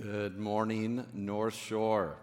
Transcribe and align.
Good 0.00 0.36
morning, 0.36 1.06
North 1.12 1.54
Shore. 1.54 2.16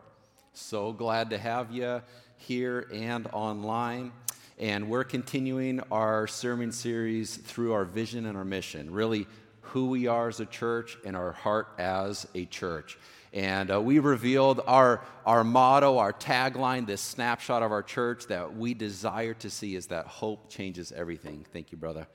So 0.51 0.91
glad 0.91 1.29
to 1.29 1.37
have 1.37 1.71
you 1.71 2.01
here 2.35 2.89
and 2.91 3.27
online. 3.31 4.11
And 4.59 4.89
we're 4.89 5.05
continuing 5.05 5.79
our 5.89 6.27
sermon 6.27 6.73
series 6.73 7.37
through 7.37 7.71
our 7.71 7.85
vision 7.85 8.25
and 8.25 8.37
our 8.37 8.43
mission, 8.43 8.91
really 8.91 9.25
who 9.61 9.87
we 9.87 10.07
are 10.07 10.27
as 10.27 10.41
a 10.41 10.45
church 10.45 10.97
and 11.05 11.15
our 11.15 11.31
heart 11.31 11.69
as 11.77 12.27
a 12.35 12.43
church. 12.43 12.99
And 13.31 13.71
uh, 13.71 13.79
we 13.79 13.99
revealed 13.99 14.59
our, 14.67 15.01
our 15.25 15.45
motto, 15.45 15.97
our 15.97 16.11
tagline, 16.11 16.85
this 16.85 16.99
snapshot 16.99 17.63
of 17.63 17.71
our 17.71 17.83
church 17.83 18.27
that 18.27 18.53
we 18.53 18.73
desire 18.73 19.35
to 19.35 19.49
see 19.49 19.77
is 19.77 19.87
that 19.87 20.07
hope 20.07 20.49
changes 20.49 20.91
everything. 20.91 21.45
Thank 21.53 21.71
you, 21.71 21.77
brother. 21.77 22.05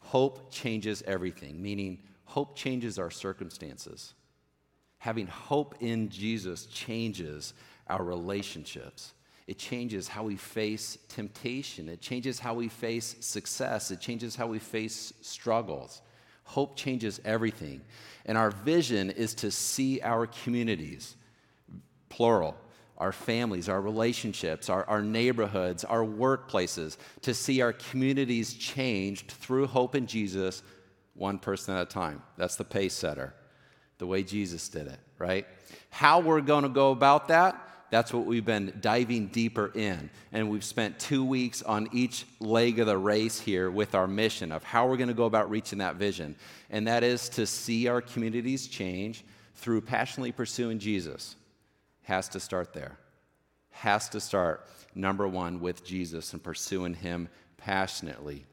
Hope 0.00 0.52
changes 0.52 1.02
everything, 1.06 1.62
meaning 1.62 2.02
hope 2.26 2.54
changes 2.54 2.98
our 2.98 3.10
circumstances 3.10 4.12
having 5.00 5.26
hope 5.26 5.74
in 5.80 6.10
Jesus 6.10 6.66
changes 6.66 7.54
our 7.88 8.04
relationships. 8.04 9.14
It 9.46 9.58
changes 9.58 10.06
how 10.06 10.24
we 10.24 10.36
face 10.36 10.98
temptation. 11.08 11.88
It 11.88 12.00
changes 12.00 12.38
how 12.38 12.54
we 12.54 12.68
face 12.68 13.16
success. 13.20 13.90
It 13.90 13.98
changes 13.98 14.36
how 14.36 14.46
we 14.46 14.58
face 14.58 15.12
struggles. 15.22 16.02
Hope 16.44 16.76
changes 16.76 17.18
everything. 17.24 17.80
And 18.26 18.36
our 18.36 18.50
vision 18.50 19.10
is 19.10 19.34
to 19.36 19.50
see 19.50 20.02
our 20.02 20.26
communities, 20.26 21.16
plural, 22.10 22.54
our 22.98 23.10
families, 23.10 23.70
our 23.70 23.80
relationships, 23.80 24.68
our, 24.68 24.84
our 24.84 25.02
neighborhoods, 25.02 25.82
our 25.82 26.04
workplaces, 26.04 26.98
to 27.22 27.32
see 27.32 27.62
our 27.62 27.72
communities 27.72 28.52
changed 28.52 29.30
through 29.30 29.66
hope 29.66 29.94
in 29.94 30.06
Jesus, 30.06 30.62
one 31.14 31.38
person 31.38 31.74
at 31.74 31.82
a 31.82 31.86
time. 31.86 32.22
That's 32.36 32.56
the 32.56 32.64
pace 32.64 32.92
setter 32.92 33.32
the 34.00 34.06
way 34.06 34.24
Jesus 34.24 34.68
did 34.68 34.88
it, 34.88 34.98
right? 35.18 35.46
How 35.90 36.18
we're 36.18 36.40
going 36.40 36.64
to 36.64 36.68
go 36.68 36.90
about 36.90 37.28
that, 37.28 37.68
that's 37.90 38.12
what 38.12 38.24
we've 38.24 38.44
been 38.44 38.72
diving 38.80 39.26
deeper 39.28 39.70
in. 39.74 40.10
And 40.32 40.48
we've 40.48 40.64
spent 40.64 40.98
two 40.98 41.24
weeks 41.24 41.62
on 41.62 41.88
each 41.92 42.24
leg 42.38 42.78
of 42.78 42.86
the 42.86 42.96
race 42.96 43.38
here 43.38 43.70
with 43.70 43.94
our 43.94 44.06
mission 44.06 44.52
of 44.52 44.62
how 44.62 44.88
we're 44.88 44.96
going 44.96 45.08
to 45.08 45.14
go 45.14 45.24
about 45.24 45.50
reaching 45.50 45.78
that 45.78 45.96
vision. 45.96 46.36
And 46.70 46.86
that 46.86 47.02
is 47.02 47.28
to 47.30 47.46
see 47.46 47.88
our 47.88 48.00
communities 48.00 48.68
change 48.68 49.24
through 49.56 49.82
passionately 49.82 50.32
pursuing 50.32 50.78
Jesus. 50.78 51.36
Has 52.02 52.28
to 52.30 52.40
start 52.40 52.72
there. 52.72 52.96
Has 53.70 54.08
to 54.10 54.20
start, 54.20 54.66
number 54.94 55.26
one, 55.26 55.60
with 55.60 55.84
Jesus 55.84 56.32
and 56.32 56.42
pursuing 56.42 56.94
Him 56.94 57.28
passionately. 57.56 58.46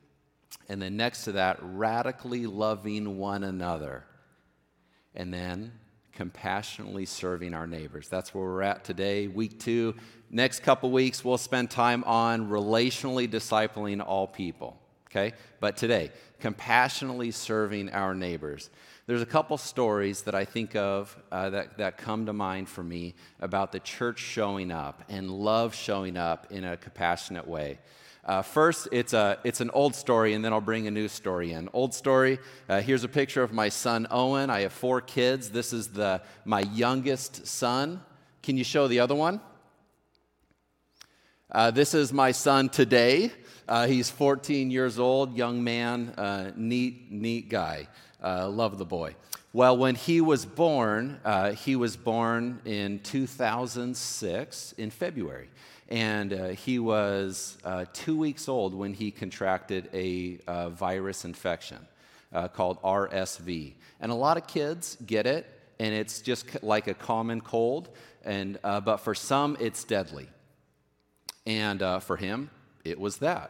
And 0.68 0.82
then 0.82 0.98
next 0.98 1.24
to 1.26 1.34
that, 1.34 1.60
radically 1.62 2.48
loving 2.48 3.18
one 3.18 3.44
another 3.44 4.04
and 5.18 5.34
then 5.34 5.74
compassionately 6.14 7.06
serving 7.06 7.54
our 7.54 7.68
neighbors. 7.68 8.08
That's 8.08 8.34
where 8.34 8.46
we're 8.46 8.62
at 8.62 8.86
today, 8.86 9.28
week 9.28 9.60
two. 9.60 9.96
Next 10.32 10.62
couple 10.62 10.90
weeks, 10.90 11.26
we'll 11.26 11.38
spend 11.38 11.70
time 11.70 12.04
on 12.06 12.50
relationally 12.50 13.28
discipling 13.28 14.04
all 14.06 14.28
people, 14.28 14.80
okay? 15.10 15.34
But 15.60 15.76
today, 15.76 16.12
compassionately 16.40 17.32
serving 17.32 17.90
our 17.92 18.16
neighbors. 18.16 18.70
There's 19.06 19.22
a 19.22 19.28
couple 19.28 19.58
stories 19.58 20.24
that 20.24 20.36
I 20.36 20.44
think 20.44 20.76
of 20.76 21.16
uh, 21.32 21.50
that, 21.52 21.78
that 21.78 21.98
come 21.98 22.26
to 22.26 22.34
mind 22.34 22.68
for 22.68 22.84
me 22.84 23.16
about 23.40 23.72
the 23.72 23.80
church 23.80 24.20
showing 24.20 24.72
up 24.72 25.04
and 25.10 25.32
love 25.32 25.74
showing 25.74 26.18
up 26.18 26.48
in 26.52 26.64
a 26.64 26.78
compassionate 26.78 27.48
way. 27.48 27.80
Uh, 28.28 28.42
first, 28.42 28.90
it's, 28.92 29.14
a, 29.14 29.40
it's 29.46 29.62
an 29.62 29.70
old 29.70 29.96
story, 29.96 30.34
and 30.34 30.44
then 30.44 30.52
I'll 30.52 30.60
bring 30.60 30.86
a 30.86 30.92
new 30.92 31.08
story 31.08 31.54
in. 31.54 31.70
Old 31.72 31.94
story 31.94 32.40
uh, 32.68 32.82
here's 32.82 33.06
a 33.06 33.08
picture 33.08 33.42
of 33.42 33.54
my 33.54 33.70
son 33.70 34.06
Owen. 34.12 34.50
I 34.50 34.62
have 34.62 34.74
four 34.74 35.00
kids. 35.00 35.50
This 35.50 35.72
is 35.72 35.88
the, 35.88 36.22
my 36.44 36.62
youngest 36.74 37.48
son. 37.48 38.02
Can 38.44 38.58
you 38.58 38.66
show 38.66 38.90
the 38.90 39.00
other 39.00 39.16
one? 39.16 39.40
Uh, 41.50 41.72
this 41.72 41.94
is 41.94 42.12
my 42.12 42.34
son 42.34 42.68
today. 42.68 43.32
Uh, 43.66 43.88
he's 43.88 44.10
14 44.10 44.72
years 44.72 45.00
old, 45.00 45.38
young 45.38 45.64
man, 45.64 46.10
uh, 46.18 46.52
neat, 46.58 47.10
neat 47.10 47.48
guy. 47.48 47.88
Uh, 48.22 48.50
love 48.50 48.78
the 48.78 48.86
boy. 48.86 49.16
Well, 49.58 49.76
when 49.76 49.96
he 49.96 50.22
was 50.22 50.46
born, 50.46 51.20
he 51.56 51.76
was 51.76 51.98
born 51.98 52.62
in 52.64 53.00
2006 53.00 54.76
in 54.78 54.92
February. 54.92 55.50
And 55.90 56.32
uh, 56.32 56.48
he 56.50 56.78
was 56.78 57.58
uh, 57.64 57.86
two 57.92 58.16
weeks 58.16 58.48
old 58.48 58.76
when 58.76 58.94
he 58.94 59.10
contracted 59.10 59.90
a 59.96 60.38
uh, 60.48 60.70
virus 60.70 61.26
infection 61.26 61.80
uh, 62.32 62.50
called 62.50 62.80
RSV. 62.84 63.74
And 64.00 64.12
a 64.12 64.14
lot 64.14 64.38
of 64.38 64.46
kids 64.46 64.96
get 65.08 65.26
it, 65.26 65.48
and 65.80 65.92
it's 65.92 66.22
just 66.22 66.62
like 66.62 66.86
a 66.86 66.94
common 66.94 67.42
cold, 67.42 67.90
and, 68.24 68.60
uh, 68.64 68.80
but 68.80 68.98
for 68.98 69.16
some, 69.16 69.58
it's 69.60 69.84
deadly. 69.84 70.30
And 71.48 71.82
uh, 71.82 71.98
for 71.98 72.16
him, 72.16 72.52
it 72.84 73.00
was 73.00 73.18
that. 73.18 73.50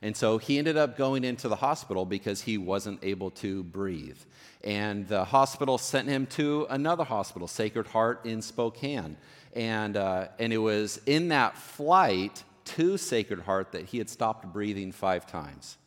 And 0.00 0.16
so 0.16 0.38
he 0.38 0.58
ended 0.58 0.76
up 0.76 0.96
going 0.96 1.24
into 1.24 1.48
the 1.48 1.56
hospital 1.56 2.06
because 2.06 2.42
he 2.42 2.56
wasn't 2.56 3.02
able 3.02 3.30
to 3.32 3.64
breathe. 3.64 4.18
And 4.62 5.08
the 5.08 5.24
hospital 5.24 5.76
sent 5.78 6.08
him 6.08 6.26
to 6.26 6.66
another 6.70 7.04
hospital, 7.04 7.48
Sacred 7.48 7.88
Heart 7.88 8.24
in 8.24 8.42
Spokane. 8.42 9.16
And, 9.54 9.96
uh, 9.96 10.28
and 10.38 10.52
it 10.52 10.58
was 10.58 11.00
in 11.06 11.28
that 11.28 11.56
flight 11.56 12.44
to 12.64 12.96
Sacred 12.96 13.40
Heart 13.40 13.72
that 13.72 13.86
he 13.86 13.98
had 13.98 14.08
stopped 14.08 14.52
breathing 14.52 14.92
five 14.92 15.26
times. 15.26 15.78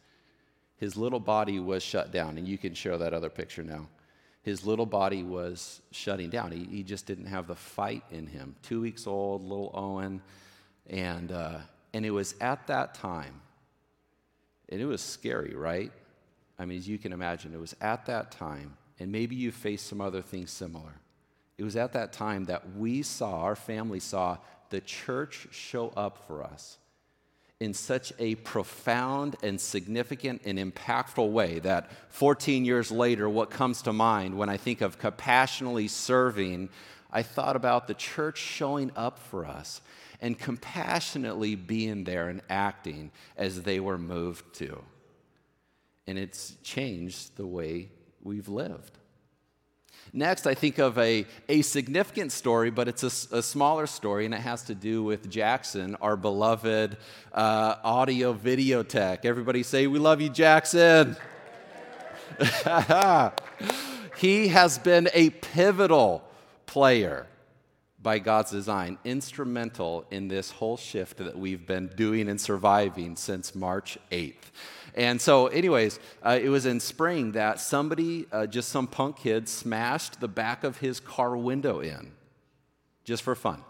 His 0.77 0.97
little 0.97 1.19
body 1.19 1.59
was 1.59 1.83
shut 1.83 2.11
down, 2.11 2.37
and 2.37 2.47
you 2.47 2.57
can 2.57 2.73
show 2.73 2.97
that 2.97 3.13
other 3.13 3.29
picture 3.29 3.63
now. 3.63 3.87
His 4.41 4.65
little 4.65 4.87
body 4.87 5.21
was 5.21 5.81
shutting 5.91 6.31
down. 6.31 6.51
He, 6.51 6.63
he 6.63 6.83
just 6.83 7.05
didn't 7.05 7.27
have 7.27 7.45
the 7.45 7.55
fight 7.55 8.03
in 8.09 8.25
him. 8.25 8.55
Two 8.63 8.81
weeks 8.81 9.05
old, 9.05 9.43
little 9.43 9.69
Owen. 9.75 10.21
And, 10.89 11.31
uh, 11.31 11.59
and 11.93 12.03
it 12.03 12.09
was 12.09 12.33
at 12.41 12.65
that 12.67 12.95
time, 12.95 13.39
and 14.71 14.81
it 14.81 14.85
was 14.85 15.01
scary, 15.01 15.55
right? 15.55 15.91
I 16.57 16.65
mean, 16.65 16.77
as 16.77 16.87
you 16.87 16.97
can 16.97 17.13
imagine, 17.13 17.53
it 17.53 17.59
was 17.59 17.75
at 17.81 18.05
that 18.07 18.31
time, 18.31 18.77
and 18.99 19.11
maybe 19.11 19.35
you 19.35 19.51
faced 19.51 19.87
some 19.87 20.01
other 20.01 20.21
things 20.21 20.51
similar 20.51 21.01
it 21.61 21.63
was 21.63 21.75
at 21.75 21.93
that 21.93 22.11
time 22.11 22.45
that 22.45 22.75
we 22.75 23.03
saw, 23.03 23.41
our 23.41 23.55
family 23.55 23.99
saw, 23.99 24.37
the 24.71 24.81
church 24.81 25.47
show 25.51 25.89
up 25.89 26.25
for 26.25 26.43
us 26.43 26.79
in 27.59 27.75
such 27.75 28.11
a 28.17 28.33
profound 28.33 29.35
and 29.43 29.61
significant 29.61 30.41
and 30.43 30.57
impactful 30.57 31.31
way 31.31 31.59
that 31.59 31.91
14 32.09 32.65
years 32.65 32.91
later, 32.91 33.29
what 33.29 33.51
comes 33.51 33.83
to 33.83 33.93
mind 33.93 34.35
when 34.35 34.49
I 34.49 34.57
think 34.57 34.81
of 34.81 34.97
compassionately 34.97 35.87
serving, 35.87 36.69
I 37.11 37.21
thought 37.21 37.55
about 37.55 37.87
the 37.87 37.93
church 37.93 38.39
showing 38.39 38.89
up 38.95 39.19
for 39.19 39.45
us 39.45 39.81
and 40.21 40.37
compassionately 40.37 41.55
being 41.55 42.03
there 42.03 42.29
and 42.29 42.41
acting 42.49 43.11
as 43.35 43.63
they 43.63 43.79
were 43.79 43.97
moved 43.97 44.53
to. 44.55 44.81
And 46.07 46.17
it's 46.17 46.55
changed 46.63 47.37
the 47.37 47.47
way 47.47 47.89
we've 48.21 48.47
lived. 48.47 48.97
Next, 50.13 50.45
I 50.45 50.55
think 50.55 50.77
of 50.77 50.97
a, 50.97 51.25
a 51.47 51.61
significant 51.61 52.31
story, 52.31 52.69
but 52.69 52.87
it's 52.87 53.03
a, 53.03 53.37
a 53.37 53.41
smaller 53.41 53.87
story, 53.87 54.25
and 54.25 54.33
it 54.33 54.41
has 54.41 54.63
to 54.63 54.75
do 54.75 55.03
with 55.03 55.29
Jackson, 55.29 55.95
our 56.01 56.17
beloved 56.17 56.97
uh, 57.33 57.75
audio 57.83 58.33
video 58.33 58.83
tech. 58.83 59.25
Everybody 59.25 59.63
say, 59.63 59.87
We 59.87 59.99
love 59.99 60.19
you, 60.19 60.29
Jackson. 60.29 61.15
he 64.17 64.49
has 64.49 64.77
been 64.79 65.07
a 65.13 65.29
pivotal 65.29 66.23
player 66.65 67.27
by 68.01 68.19
God's 68.19 68.51
design, 68.51 68.97
instrumental 69.03 70.05
in 70.09 70.27
this 70.27 70.51
whole 70.51 70.77
shift 70.77 71.17
that 71.17 71.37
we've 71.37 71.65
been 71.65 71.87
doing 71.95 72.29
and 72.29 72.41
surviving 72.41 73.15
since 73.15 73.53
March 73.53 73.97
8th. 74.11 74.51
And 74.95 75.21
so, 75.21 75.47
anyways, 75.47 75.99
uh, 76.23 76.39
it 76.41 76.49
was 76.49 76.65
in 76.65 76.79
spring 76.79 77.33
that 77.33 77.59
somebody, 77.59 78.25
uh, 78.31 78.47
just 78.47 78.69
some 78.69 78.87
punk 78.87 79.17
kid, 79.17 79.47
smashed 79.47 80.19
the 80.19 80.27
back 80.27 80.63
of 80.63 80.77
his 80.77 80.99
car 80.99 81.37
window 81.37 81.79
in 81.79 82.11
just 83.03 83.23
for 83.23 83.35
fun. 83.35 83.63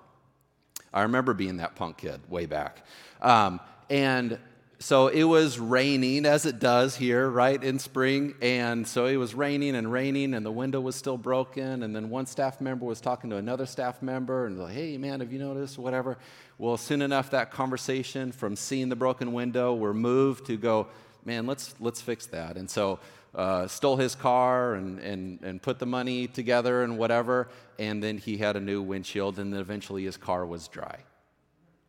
I 0.93 1.03
remember 1.03 1.33
being 1.33 1.57
that 1.57 1.75
punk 1.75 1.97
kid 1.97 2.21
way 2.29 2.45
back. 2.45 2.85
Um, 3.21 3.59
and 3.89 4.39
so 4.81 5.09
it 5.09 5.25
was 5.25 5.59
raining, 5.59 6.25
as 6.25 6.47
it 6.47 6.57
does 6.57 6.95
here, 6.95 7.29
right, 7.29 7.63
in 7.63 7.77
spring. 7.77 8.33
And 8.41 8.87
so 8.87 9.05
it 9.05 9.17
was 9.17 9.35
raining 9.35 9.75
and 9.75 9.91
raining, 9.91 10.33
and 10.33 10.43
the 10.43 10.51
window 10.51 10.81
was 10.81 10.95
still 10.95 11.19
broken. 11.19 11.83
And 11.83 11.95
then 11.95 12.09
one 12.09 12.25
staff 12.25 12.59
member 12.59 12.83
was 12.83 12.99
talking 12.99 13.29
to 13.29 13.35
another 13.35 13.67
staff 13.67 14.01
member, 14.01 14.47
and 14.47 14.57
like, 14.57 14.73
hey, 14.73 14.97
man, 14.97 15.19
have 15.19 15.31
you 15.31 15.37
noticed? 15.37 15.77
Whatever. 15.77 16.17
Well, 16.57 16.77
soon 16.77 17.03
enough, 17.03 17.29
that 17.29 17.51
conversation 17.51 18.31
from 18.31 18.55
seeing 18.55 18.89
the 18.89 18.95
broken 18.95 19.33
window, 19.33 19.75
we're 19.75 19.93
moved 19.93 20.47
to 20.47 20.57
go, 20.57 20.87
man, 21.25 21.45
let's, 21.45 21.75
let's 21.79 22.01
fix 22.01 22.25
that. 22.27 22.57
And 22.57 22.67
so 22.67 22.99
uh, 23.35 23.67
stole 23.67 23.97
his 23.97 24.15
car 24.15 24.73
and, 24.73 24.97
and, 24.97 25.43
and 25.43 25.61
put 25.61 25.77
the 25.77 25.85
money 25.85 26.25
together 26.25 26.83
and 26.83 26.97
whatever. 26.97 27.49
And 27.77 28.01
then 28.01 28.17
he 28.17 28.37
had 28.37 28.55
a 28.55 28.59
new 28.59 28.81
windshield, 28.81 29.37
and 29.37 29.53
then 29.53 29.59
eventually 29.59 30.05
his 30.05 30.17
car 30.17 30.43
was 30.43 30.67
dry, 30.67 31.03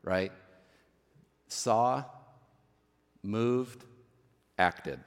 right? 0.04 0.30
Saw, 1.48 2.04
moved, 3.22 3.84
acted. 4.58 5.00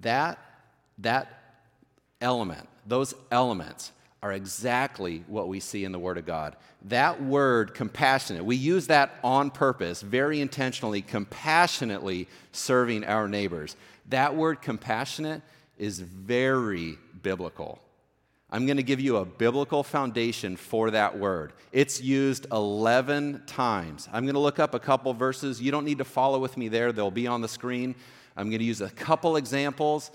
That, 0.00 0.38
that 0.98 1.28
element, 2.20 2.68
those 2.86 3.14
elements 3.30 3.92
are 4.22 4.32
exactly 4.32 5.24
what 5.28 5.48
we 5.48 5.60
see 5.60 5.84
in 5.84 5.92
the 5.92 5.98
Word 5.98 6.18
of 6.18 6.26
God. 6.26 6.56
That 6.82 7.22
word, 7.22 7.74
compassionate, 7.74 8.44
we 8.44 8.56
use 8.56 8.86
that 8.88 9.18
on 9.22 9.50
purpose, 9.50 10.00
very 10.00 10.40
intentionally, 10.40 11.02
compassionately 11.02 12.28
serving 12.52 13.04
our 13.04 13.28
neighbors. 13.28 13.76
That 14.08 14.36
word, 14.36 14.62
compassionate, 14.62 15.42
is 15.76 16.00
very 16.00 16.98
biblical. 17.22 17.80
I'm 18.50 18.64
going 18.64 18.78
to 18.78 18.82
give 18.82 19.00
you 19.00 19.18
a 19.18 19.24
biblical 19.24 19.82
foundation 19.82 20.56
for 20.56 20.90
that 20.92 21.18
word. 21.18 21.52
It's 21.70 22.00
used 22.00 22.46
11 22.50 23.42
times. 23.46 24.08
I'm 24.10 24.24
going 24.24 24.34
to 24.34 24.40
look 24.40 24.58
up 24.58 24.74
a 24.74 24.78
couple 24.78 25.12
verses. 25.12 25.60
You 25.60 25.70
don't 25.70 25.84
need 25.84 25.98
to 25.98 26.04
follow 26.04 26.38
with 26.38 26.56
me 26.56 26.68
there, 26.68 26.92
they'll 26.92 27.10
be 27.10 27.26
on 27.26 27.42
the 27.42 27.48
screen. 27.48 27.94
I'm 28.36 28.48
going 28.48 28.60
to 28.60 28.64
use 28.64 28.80
a 28.80 28.90
couple 28.90 29.36
examples 29.36 30.10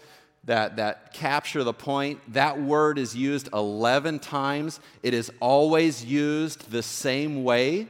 that, 0.46 0.78
that 0.78 1.14
capture 1.14 1.64
the 1.64 1.74
point. 1.74 2.20
That 2.34 2.60
word 2.60 2.98
is 2.98 3.16
used 3.16 3.50
11 3.54 4.20
times. 4.20 4.80
It 5.04 5.14
is 5.14 5.32
always 5.40 6.04
used 6.04 6.72
the 6.72 6.84
same 6.84 7.44
way. 7.44 7.88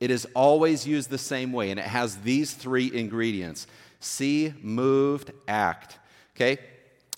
It 0.00 0.10
is 0.10 0.26
always 0.34 0.86
used 0.86 1.10
the 1.10 1.18
same 1.18 1.52
way, 1.52 1.70
and 1.70 1.80
it 1.80 1.86
has 1.86 2.16
these 2.18 2.54
three 2.54 2.92
ingredients 2.92 3.66
see, 4.00 4.54
moved, 4.62 5.32
act. 5.48 5.98
Okay? 6.36 6.58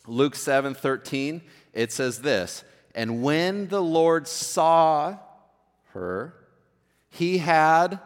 Luke 0.06 0.34
7 0.34 0.74
13, 0.74 1.42
it 1.72 1.92
says 1.92 2.20
this 2.22 2.64
And 2.94 3.22
when 3.22 3.68
the 3.68 3.82
Lord 3.82 4.26
saw 4.26 5.18
her, 5.92 6.34
he 7.10 7.38
had, 7.38 7.98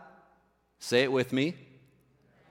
say 0.78 1.02
it 1.02 1.12
with 1.12 1.32
me, 1.32 1.54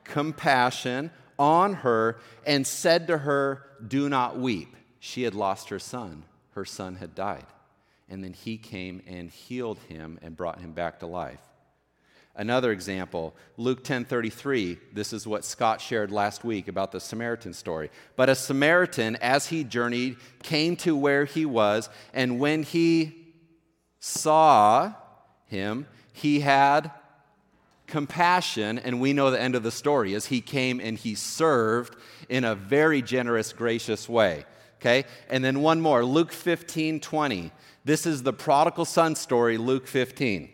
compassion 0.03 1.11
on 1.39 1.73
her 1.75 2.19
and 2.45 2.65
said 2.65 3.07
to 3.07 3.19
her, 3.19 3.65
Do 3.85 4.09
not 4.09 4.37
weep. 4.37 4.75
She 4.99 5.23
had 5.23 5.35
lost 5.35 5.69
her 5.69 5.79
son, 5.79 6.23
her 6.51 6.65
son 6.65 6.95
had 6.95 7.15
died. 7.15 7.45
And 8.09 8.23
then 8.23 8.33
he 8.33 8.57
came 8.57 9.01
and 9.07 9.29
healed 9.29 9.79
him 9.89 10.19
and 10.21 10.37
brought 10.37 10.59
him 10.59 10.73
back 10.73 10.99
to 10.99 11.07
life. 11.07 11.41
Another 12.35 12.71
example, 12.71 13.35
Luke 13.57 13.83
10:33. 13.83 14.79
This 14.91 15.13
is 15.13 15.27
what 15.27 15.45
Scott 15.45 15.79
shared 15.79 16.11
last 16.11 16.43
week 16.43 16.67
about 16.67 16.91
the 16.91 16.99
Samaritan 16.99 17.53
story. 17.53 17.91
But 18.15 18.27
a 18.27 18.35
Samaritan 18.35 19.17
as 19.17 19.47
he 19.47 19.63
journeyed 19.63 20.17
came 20.41 20.75
to 20.77 20.95
where 20.95 21.25
he 21.25 21.45
was, 21.45 21.89
and 22.11 22.39
when 22.39 22.63
he 22.63 23.33
saw 23.99 24.93
him, 25.45 25.85
he 26.11 26.39
had 26.39 26.91
compassion, 27.85 28.79
and 28.79 28.99
we 28.99 29.13
know 29.13 29.29
the 29.29 29.39
end 29.39 29.53
of 29.53 29.61
the 29.61 29.71
story 29.71 30.15
is 30.15 30.25
he 30.25 30.41
came 30.41 30.79
and 30.79 30.97
he 30.97 31.13
served 31.13 31.95
in 32.29 32.43
a 32.43 32.55
very 32.55 33.03
generous, 33.03 33.53
gracious 33.53 34.09
way. 34.09 34.45
Okay? 34.81 35.05
And 35.29 35.45
then 35.45 35.61
one 35.61 35.79
more, 35.79 36.03
Luke 36.03 36.31
15, 36.31 36.99
20. 36.99 37.51
This 37.85 38.07
is 38.07 38.23
the 38.23 38.33
prodigal 38.33 38.85
son 38.85 39.15
story, 39.15 39.57
Luke 39.57 39.87
15. 39.87 40.49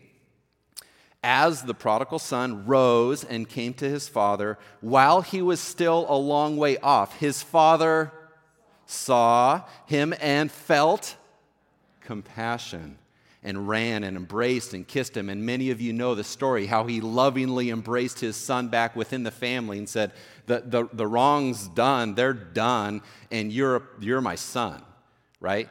As 1.22 1.64
the 1.64 1.74
prodigal 1.74 2.20
son 2.20 2.66
rose 2.66 3.24
and 3.24 3.48
came 3.48 3.74
to 3.76 3.90
his 3.90 4.08
father, 4.08 4.58
while 4.80 5.22
he 5.22 5.42
was 5.42 5.60
still 5.60 6.06
a 6.08 6.16
long 6.16 6.56
way 6.56 6.78
off, 6.78 7.18
his 7.20 7.44
father 7.44 8.14
saw 8.86 9.64
him 9.86 10.14
and 10.22 10.52
felt 10.52 11.18
compassion 12.02 12.98
and 13.44 13.68
ran 13.68 14.04
and 14.04 14.18
embraced 14.18 14.74
and 14.74 14.88
kissed 14.88 15.16
him. 15.16 15.30
And 15.30 15.46
many 15.46 15.72
of 15.72 15.80
you 15.80 15.94
know 15.94 16.16
the 16.16 16.24
story 16.24 16.66
how 16.66 16.86
he 16.86 17.02
lovingly 17.02 17.70
embraced 17.70 18.20
his 18.20 18.36
son 18.36 18.68
back 18.68 18.96
within 18.96 19.24
the 19.24 19.32
family 19.32 19.78
and 19.78 19.88
said, 19.88 20.14
The, 20.46 20.64
the, 20.66 20.90
the 20.92 21.08
wrong's 21.08 21.68
done, 21.68 22.16
they're 22.16 22.34
done, 22.34 23.02
and 23.32 23.52
you're, 23.52 23.84
you're 24.00 24.22
my 24.22 24.36
son, 24.36 24.82
right? 25.40 25.70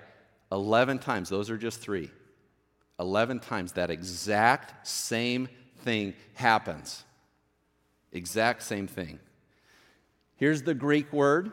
11 0.52 0.98
times, 0.98 1.28
those 1.28 1.50
are 1.50 1.58
just 1.58 1.80
three. 1.80 2.10
11 2.98 3.40
times 3.40 3.72
that 3.72 3.90
exact 3.90 4.86
same 4.86 5.48
thing 5.82 6.14
happens. 6.34 7.04
Exact 8.12 8.62
same 8.62 8.86
thing. 8.86 9.18
Here's 10.36 10.62
the 10.62 10.74
Greek 10.74 11.12
word 11.12 11.52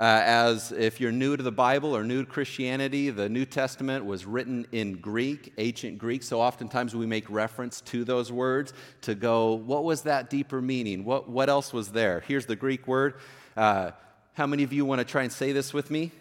uh, 0.00 0.22
as 0.24 0.72
if 0.72 0.98
you're 0.98 1.12
new 1.12 1.36
to 1.36 1.42
the 1.42 1.52
Bible 1.52 1.94
or 1.94 2.02
new 2.02 2.24
to 2.24 2.30
Christianity, 2.30 3.10
the 3.10 3.28
New 3.28 3.44
Testament 3.44 4.06
was 4.06 4.24
written 4.24 4.66
in 4.72 4.94
Greek, 4.94 5.52
ancient 5.58 5.98
Greek. 5.98 6.22
So 6.22 6.40
oftentimes 6.40 6.96
we 6.96 7.04
make 7.04 7.28
reference 7.28 7.82
to 7.82 8.02
those 8.02 8.32
words 8.32 8.72
to 9.02 9.14
go, 9.14 9.52
what 9.52 9.84
was 9.84 10.02
that 10.02 10.30
deeper 10.30 10.62
meaning? 10.62 11.04
What, 11.04 11.28
what 11.28 11.50
else 11.50 11.74
was 11.74 11.92
there? 11.92 12.24
Here's 12.26 12.46
the 12.46 12.56
Greek 12.56 12.88
word. 12.88 13.14
Uh, 13.54 13.90
how 14.32 14.46
many 14.46 14.62
of 14.62 14.72
you 14.72 14.86
want 14.86 15.00
to 15.00 15.04
try 15.04 15.22
and 15.22 15.30
say 15.30 15.52
this 15.52 15.74
with 15.74 15.90
me? 15.90 16.12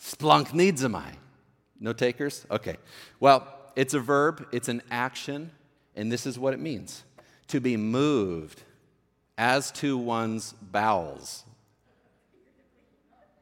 Splanchnizomai. 0.00 0.74
Splanchnizomai. 0.74 1.12
No 1.80 1.92
takers? 1.92 2.46
Okay. 2.50 2.76
Well, 3.20 3.46
it's 3.76 3.94
a 3.94 4.00
verb, 4.00 4.46
it's 4.52 4.68
an 4.68 4.82
action, 4.90 5.50
and 5.94 6.10
this 6.10 6.26
is 6.26 6.38
what 6.38 6.54
it 6.54 6.60
means 6.60 7.04
to 7.48 7.60
be 7.60 7.76
moved 7.76 8.62
as 9.36 9.70
to 9.70 9.96
one's 9.96 10.52
bowels. 10.60 11.44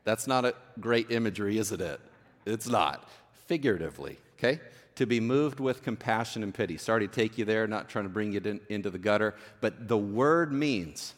That's 0.04 0.26
not 0.26 0.44
a 0.44 0.54
great 0.78 1.10
imagery, 1.10 1.58
isn't 1.58 1.80
it? 1.80 2.00
It's 2.44 2.68
not. 2.68 3.08
Figuratively, 3.46 4.18
okay? 4.38 4.60
To 4.96 5.06
be 5.06 5.18
moved 5.18 5.58
with 5.58 5.82
compassion 5.82 6.42
and 6.42 6.54
pity. 6.54 6.76
Sorry 6.76 7.08
to 7.08 7.12
take 7.12 7.38
you 7.38 7.44
there, 7.44 7.66
not 7.66 7.88
trying 7.88 8.04
to 8.04 8.10
bring 8.10 8.32
you 8.32 8.40
in, 8.44 8.60
into 8.68 8.90
the 8.90 8.98
gutter, 8.98 9.34
but 9.60 9.88
the 9.88 9.98
word 9.98 10.52
means 10.52 11.14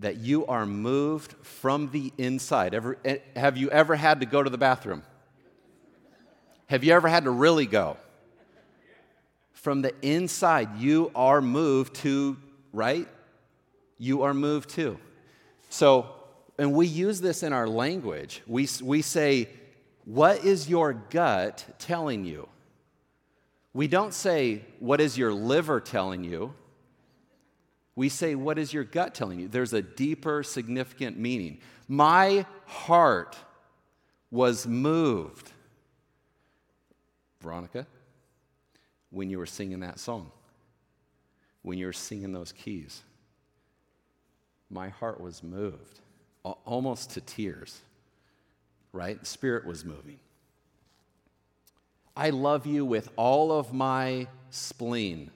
that 0.00 0.16
you 0.16 0.46
are 0.46 0.66
moved 0.66 1.34
from 1.42 1.90
the 1.90 2.12
inside. 2.18 2.74
Ever, 2.74 2.98
eh, 3.04 3.18
have 3.36 3.56
you 3.56 3.70
ever 3.70 3.94
had 3.96 4.20
to 4.20 4.26
go 4.26 4.42
to 4.42 4.50
the 4.50 4.58
bathroom? 4.58 5.02
Have 6.66 6.84
you 6.84 6.92
ever 6.92 7.08
had 7.08 7.24
to 7.24 7.30
really 7.30 7.66
go? 7.66 7.96
From 9.52 9.82
the 9.82 9.94
inside, 10.02 10.78
you 10.78 11.10
are 11.14 11.40
moved 11.40 11.94
to, 11.96 12.36
right? 12.72 13.08
you 14.00 14.22
are 14.22 14.34
moved 14.34 14.70
to. 14.70 14.98
So, 15.68 16.06
and 16.58 16.72
we 16.72 16.86
use 16.86 17.20
this 17.20 17.44
in 17.44 17.52
our 17.52 17.68
language. 17.68 18.42
We, 18.46 18.66
we 18.82 19.02
say, 19.02 19.48
What 20.06 20.44
is 20.44 20.68
your 20.68 20.94
gut 20.94 21.64
telling 21.78 22.24
you? 22.24 22.48
We 23.72 23.86
don't 23.86 24.14
say, 24.14 24.62
What 24.80 25.00
is 25.00 25.16
your 25.16 25.32
liver 25.32 25.80
telling 25.80 26.24
you? 26.24 26.54
We 27.94 28.08
say, 28.08 28.34
What 28.34 28.58
is 28.58 28.72
your 28.72 28.84
gut 28.84 29.14
telling 29.14 29.40
you? 29.40 29.48
There's 29.48 29.72
a 29.72 29.82
deeper, 29.82 30.42
significant 30.42 31.18
meaning. 31.18 31.58
My 31.88 32.46
heart 32.66 33.36
was 34.30 34.66
moved, 34.66 35.50
Veronica, 37.40 37.86
when 39.10 39.28
you 39.28 39.38
were 39.38 39.46
singing 39.46 39.80
that 39.80 39.98
song, 39.98 40.30
when 41.62 41.78
you 41.78 41.86
were 41.86 41.92
singing 41.92 42.32
those 42.32 42.52
keys 42.52 43.02
my 44.70 44.88
heart 44.88 45.20
was 45.20 45.42
moved, 45.42 46.00
almost 46.44 47.10
to 47.10 47.20
tears, 47.20 47.80
right? 48.92 49.18
The 49.18 49.26
Spirit 49.26 49.66
was 49.66 49.84
moving. 49.84 50.18
I 52.16 52.30
love 52.30 52.66
you 52.66 52.84
with 52.84 53.10
all 53.16 53.52
of 53.52 53.72
my 53.72 54.28
spleen, 54.50 55.30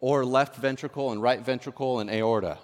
or 0.00 0.24
left 0.24 0.56
ventricle 0.56 1.12
and 1.12 1.22
right 1.22 1.40
ventricle 1.40 2.00
and 2.00 2.10
aorta. 2.10 2.58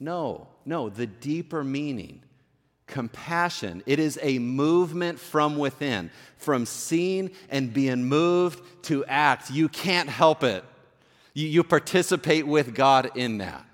No, 0.00 0.48
no, 0.64 0.88
the 0.88 1.06
deeper 1.06 1.62
meaning 1.64 2.22
compassion. 2.86 3.82
It 3.86 3.98
is 3.98 4.18
a 4.22 4.38
movement 4.38 5.18
from 5.18 5.56
within, 5.56 6.10
from 6.36 6.66
seeing 6.66 7.30
and 7.48 7.72
being 7.72 8.04
moved 8.04 8.62
to 8.84 9.04
act. 9.06 9.50
You 9.50 9.68
can't 9.68 10.08
help 10.08 10.42
it. 10.42 10.64
You, 11.32 11.48
you 11.48 11.64
participate 11.64 12.46
with 12.46 12.74
God 12.74 13.10
in 13.14 13.38
that. 13.38 13.64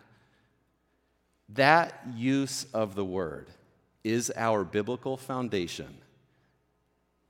That 1.50 2.07
use 2.15 2.67
of 2.73 2.95
the 2.95 3.05
word 3.05 3.49
is 4.05 4.33
our 4.37 4.65
biblical 4.65 5.17
foundation. 5.17 5.99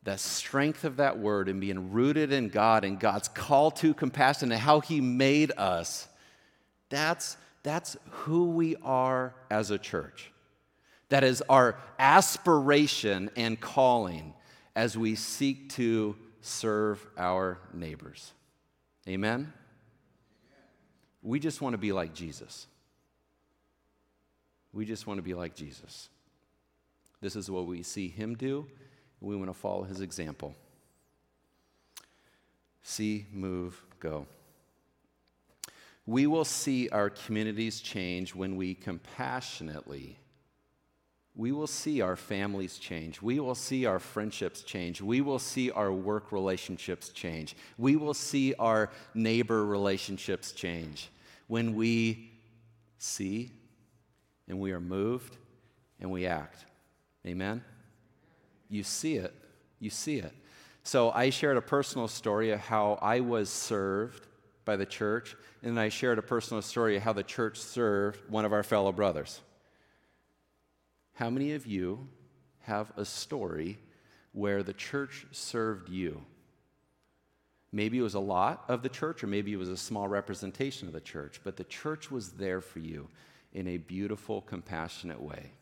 The 0.03 0.17
strength 0.17 0.85
of 0.85 0.97
that 0.97 1.19
word 1.19 1.49
and 1.49 1.61
being 1.61 1.93
rooted 1.93 2.33
in 2.33 2.49
God 2.49 2.85
and 2.85 2.99
God's 2.99 3.29
call 3.29 3.71
to 3.73 3.93
compassion 3.93 4.51
and 4.51 4.61
how 4.61 4.81
He 4.81 5.01
made 5.01 5.53
us, 5.57 6.09
that's, 6.89 7.37
that's 7.63 7.97
who 8.11 8.51
we 8.51 8.77
are 8.83 9.35
as 9.51 9.71
a 9.71 9.79
church. 9.79 10.33
That 11.11 11.25
is 11.25 11.43
our 11.49 11.77
aspiration 11.99 13.31
and 13.37 13.61
calling 13.61 14.33
as 14.75 14.97
we 14.97 15.17
seek 15.17 15.69
to 15.71 16.17
serve 16.41 17.05
our 17.19 17.59
neighbors. 17.75 18.33
Amen? 19.09 19.53
We 21.23 21.39
just 21.39 21.61
want 21.61 21.75
to 21.75 21.79
be 21.79 21.93
like 21.93 22.15
Jesus. 22.15 22.67
We 24.73 24.85
just 24.85 25.07
want 25.07 25.19
to 25.19 25.23
be 25.23 25.35
like 25.35 25.55
Jesus. 25.55 26.09
This 27.21 27.37
is 27.37 27.51
what 27.51 27.67
we 27.67 27.83
see 27.83 28.09
him 28.09 28.35
do, 28.35 28.67
we 29.21 29.37
want 29.37 29.49
to 29.49 29.55
follow 29.55 29.83
his 29.83 30.01
example. 30.01 30.55
See, 32.83 33.27
move, 33.33 33.83
go. 33.99 34.27
We 36.07 36.27
will 36.27 36.45
see 36.45 36.89
our 36.89 37.11
communities 37.11 37.81
change 37.81 38.35
when 38.35 38.57
we 38.57 38.75
compassionately 38.75 40.19
we 41.41 41.53
will 41.53 41.67
see 41.67 42.01
our 42.01 42.17
families 42.17 42.77
change. 42.77 43.23
We 43.23 43.41
will 43.41 43.55
see 43.55 43.87
our 43.87 43.99
friendships 43.99 44.63
change. 44.63 45.01
We 45.01 45.21
will 45.21 45.39
see 45.39 45.71
our 45.71 45.93
work 45.93 46.33
relationships 46.33 47.09
change. 47.09 47.57
We 47.79 47.97
will 47.97 48.15
see 48.15 48.55
our 48.59 48.91
neighbor 49.15 49.65
relationships 49.65 50.53
change 50.53 51.09
when 51.47 51.75
we 51.75 52.33
see 52.99 53.53
and 54.49 54.59
we 54.59 54.73
are 54.73 54.81
moved 54.81 55.37
and 56.01 56.11
we 56.11 56.27
act. 56.27 56.65
Amen? 57.25 57.63
You 58.71 58.85
see 58.85 59.17
it. 59.17 59.35
You 59.81 59.91
see 59.91 60.19
it. 60.19 60.33
So 60.83 61.11
I 61.11 61.29
shared 61.31 61.59
a 61.59 61.63
personal 61.63 62.09
story 62.09 62.53
of 62.53 62.61
how 62.61 62.99
I 63.03 63.21
was 63.21 63.51
served 63.51 64.27
by 64.65 64.77
the 64.77 64.87
church, 64.87 65.37
and 65.63 65.79
I 65.79 65.89
shared 65.89 66.19
a 66.19 66.23
personal 66.23 66.63
story 66.63 66.97
of 66.97 67.03
how 67.03 67.13
the 67.13 67.23
church 67.23 67.59
served 67.59 68.31
one 68.31 68.45
of 68.45 68.53
our 68.53 68.63
fellow 68.63 68.93
brothers. 68.93 69.41
How 71.15 71.29
many 71.29 71.53
of 71.53 71.67
you 71.67 72.09
have 72.61 72.93
a 72.97 73.05
story 73.05 73.79
where 74.33 74.63
the 74.63 74.73
church 74.73 75.27
served 75.33 75.89
you? 75.89 76.23
Maybe 77.73 77.99
it 77.99 78.03
was 78.03 78.15
a 78.15 78.21
lot 78.21 78.65
of 78.69 78.83
the 78.83 78.89
church, 78.89 79.23
or 79.23 79.27
maybe 79.27 79.53
it 79.53 79.59
was 79.59 79.69
a 79.69 79.77
small 79.77 80.09
representation 80.09 80.89
of 80.89 80.95
the 80.95 81.01
church, 81.01 81.41
but 81.45 81.57
the 81.57 81.65
church 81.65 82.11
was 82.11 82.33
there 82.33 82.61
for 82.61 82.79
you 82.79 83.09
in 83.53 83.69
a 83.69 83.77
beautiful, 83.77 84.41
compassionate 84.41 85.21
way. 85.21 85.53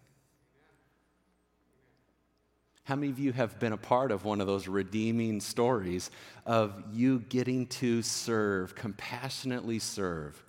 How 2.89 2.97
many 2.97 3.13
of 3.13 3.19
you 3.19 3.35
have 3.35 3.61
been 3.61 3.75
a 3.75 3.77
part 3.77 4.11
of 4.11 4.25
one 4.25 4.41
of 4.41 4.47
those 4.47 4.67
redeeming 4.67 5.43
stories 5.43 6.11
of 6.47 6.73
you 6.91 7.19
getting 7.29 7.67
to 7.67 8.01
serve, 8.01 8.75
compassionately 8.75 9.79
serve 9.79 10.43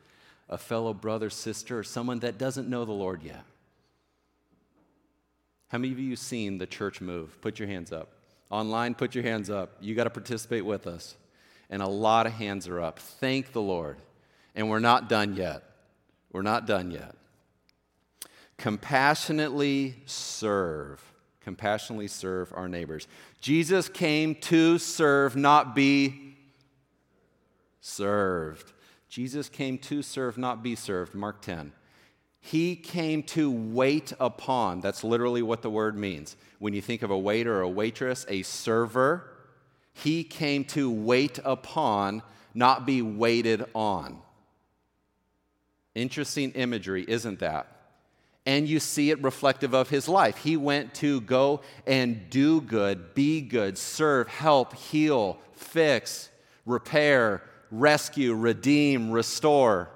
a 0.48 0.58
fellow 0.58 0.94
brother, 0.94 1.30
sister, 1.30 1.80
or 1.80 1.84
someone 1.84 2.20
that 2.20 2.38
doesn't 2.38 2.70
know 2.70 2.86
the 2.86 2.94
Lord 2.94 3.24
yet? 3.24 3.44
How 5.68 5.80
many 5.80 5.92
of 5.92 6.00
you 6.00 6.16
seen 6.16 6.60
the 6.60 6.66
church 6.66 7.02
move? 7.02 7.42
Put 7.42 7.60
your 7.60 7.68
hands 7.68 7.92
up. 7.92 8.14
Online, 8.50 8.96
put 8.96 9.16
your 9.16 9.26
hands 9.26 9.50
up. 9.50 9.76
You 9.82 9.94
got 9.94 10.06
to 10.06 10.10
participate 10.10 10.64
with 10.64 10.88
us. 10.88 11.18
And 11.70 11.82
a 11.82 11.90
lot 11.90 12.26
of 12.26 12.32
hands 12.32 12.70
are 12.70 12.80
up. 12.80 13.00
Thank 13.00 13.52
the 13.52 13.62
Lord. 13.62 13.98
And 14.56 14.70
we're 14.70 14.80
not 14.80 15.10
done 15.10 15.36
yet. 15.36 15.62
We're 16.32 16.42
not 16.42 16.66
done 16.66 16.90
yet. 16.90 17.16
Compassionately 18.58 19.98
serve. 20.06 21.04
Compassionately 21.50 22.08
serve 22.08 22.54
our 22.56 22.68
neighbors. 22.68 23.08
Jesus 23.42 23.90
came 23.90 24.36
to 24.36 24.78
serve, 24.78 25.36
not 25.36 25.74
be 25.74 26.36
served. 27.82 28.72
Jesus 29.10 29.50
came 29.50 29.80
to 29.80 30.04
serve, 30.04 30.38
not 30.38 30.62
be 30.62 30.76
served. 30.76 31.16
Mark 31.16 31.42
10. 31.42 31.72
He 32.40 32.76
came 32.76 33.24
to 33.24 33.50
wait 33.50 34.14
upon. 34.20 34.82
That's 34.82 35.04
literally 35.04 35.42
what 35.42 35.64
the 35.64 35.72
word 35.72 35.98
means. 35.98 36.38
When 36.60 36.76
you 36.76 36.84
think 36.84 37.02
of 37.02 37.10
a 37.10 37.18
waiter 37.18 37.58
or 37.58 37.62
a 37.62 37.68
waitress, 37.68 38.28
a 38.30 38.44
server, 38.44 39.32
he 39.92 40.24
came 40.24 40.66
to 40.66 40.92
wait 40.92 41.40
upon, 41.44 42.22
not 42.54 42.86
be 42.86 43.02
waited 43.02 43.66
on. 43.74 44.20
Interesting 45.96 46.52
imagery, 46.52 47.06
isn't 47.08 47.40
that? 47.40 47.79
And 48.46 48.68
you 48.68 48.80
see 48.80 49.12
it 49.12 49.22
reflective 49.22 49.74
of 49.74 49.90
his 49.90 50.08
life. 50.08 50.38
He 50.38 50.58
went 50.58 50.96
to 50.96 51.22
go 51.22 51.62
and 51.86 52.30
do 52.30 52.62
good, 52.62 53.14
be 53.14 53.42
good, 53.42 53.78
serve, 53.78 54.28
help, 54.28 54.74
heal, 54.76 55.38
fix, 55.54 56.30
repair, 56.66 57.44
rescue, 57.70 58.34
redeem, 58.34 59.12
restore. 59.12 59.90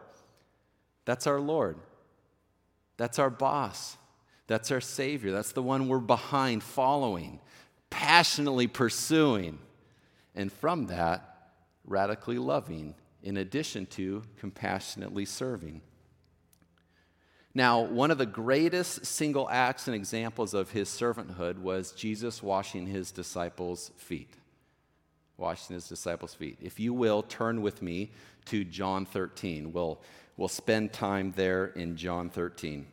That's 1.05 1.25
our 1.25 1.39
Lord. 1.39 1.77
That's 2.97 3.17
our 3.17 3.29
boss. 3.29 3.97
That's 4.47 4.71
our 4.71 4.81
Savior. 4.81 5.31
That's 5.31 5.53
the 5.53 5.63
one 5.63 5.87
we're 5.87 5.99
behind, 5.99 6.63
following, 6.63 7.39
passionately 7.89 8.67
pursuing. 8.67 9.57
And 10.35 10.51
from 10.51 10.87
that, 10.87 11.51
radically 11.85 12.37
loving, 12.37 12.95
in 13.23 13.37
addition 13.37 13.85
to 13.87 14.23
compassionately 14.37 15.25
serving. 15.25 15.81
Now, 17.55 17.81
one 17.81 18.09
of 18.09 18.17
the 18.17 18.25
greatest 18.25 19.05
single 19.05 19.49
acts 19.49 19.87
and 19.87 19.95
examples 19.95 20.53
of 20.53 20.71
his 20.71 20.89
servanthood 20.89 21.59
was 21.59 21.91
Jesus 21.91 22.41
washing 22.41 22.87
his 22.87 23.11
disciples' 23.11 23.91
feet. 23.97 24.33
Washing 25.37 25.75
his 25.75 25.87
disciples' 25.87 26.33
feet. 26.33 26.57
If 26.61 26.79
you 26.79 26.93
will, 26.93 27.21
turn 27.21 27.61
with 27.61 27.81
me 27.81 28.11
to 28.45 28.63
John 28.63 29.05
13. 29.05 29.71
We'll 29.71 30.01
We'll 30.35 30.47
spend 30.47 30.91
time 30.93 31.31
there 31.35 31.67
in 31.67 31.95
John 31.95 32.31
13. 32.31 32.87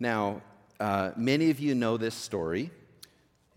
Now, 0.00 0.42
uh, 0.80 1.12
many 1.16 1.50
of 1.50 1.60
you 1.60 1.76
know 1.76 1.96
this 1.96 2.16
story, 2.16 2.72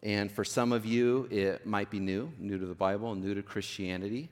and 0.04 0.32
for 0.32 0.46
some 0.46 0.72
of 0.72 0.86
you, 0.86 1.28
it 1.32 1.66
might 1.66 1.90
be 1.90 2.00
new, 2.00 2.32
new 2.38 2.60
to 2.60 2.68
the 2.68 2.76
Bible, 2.76 3.16
new 3.16 3.34
to 3.34 3.42
Christianity. 3.42 4.30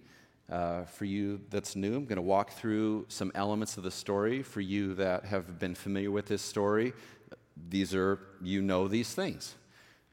Uh, 0.50 0.86
for 0.86 1.04
you 1.04 1.42
that's 1.50 1.75
new, 1.75 1.96
I'm 1.96 2.06
going 2.06 2.16
to 2.16 2.22
walk 2.22 2.51
through 2.51 3.06
some 3.10 3.32
elements 3.36 3.75
of 3.77 3.84
the 3.84 3.92
story. 3.92 4.44
For 4.44 4.62
you 4.62 4.94
that 4.96 5.25
have 5.25 5.60
been 5.60 5.75
familiar 5.75 6.10
with 6.10 6.27
this 6.27 6.42
story, 6.42 6.94
these 7.70 7.94
are, 7.94 8.20
you 8.42 8.62
know 8.62 8.88
these 8.88 9.13
things. 9.13 9.56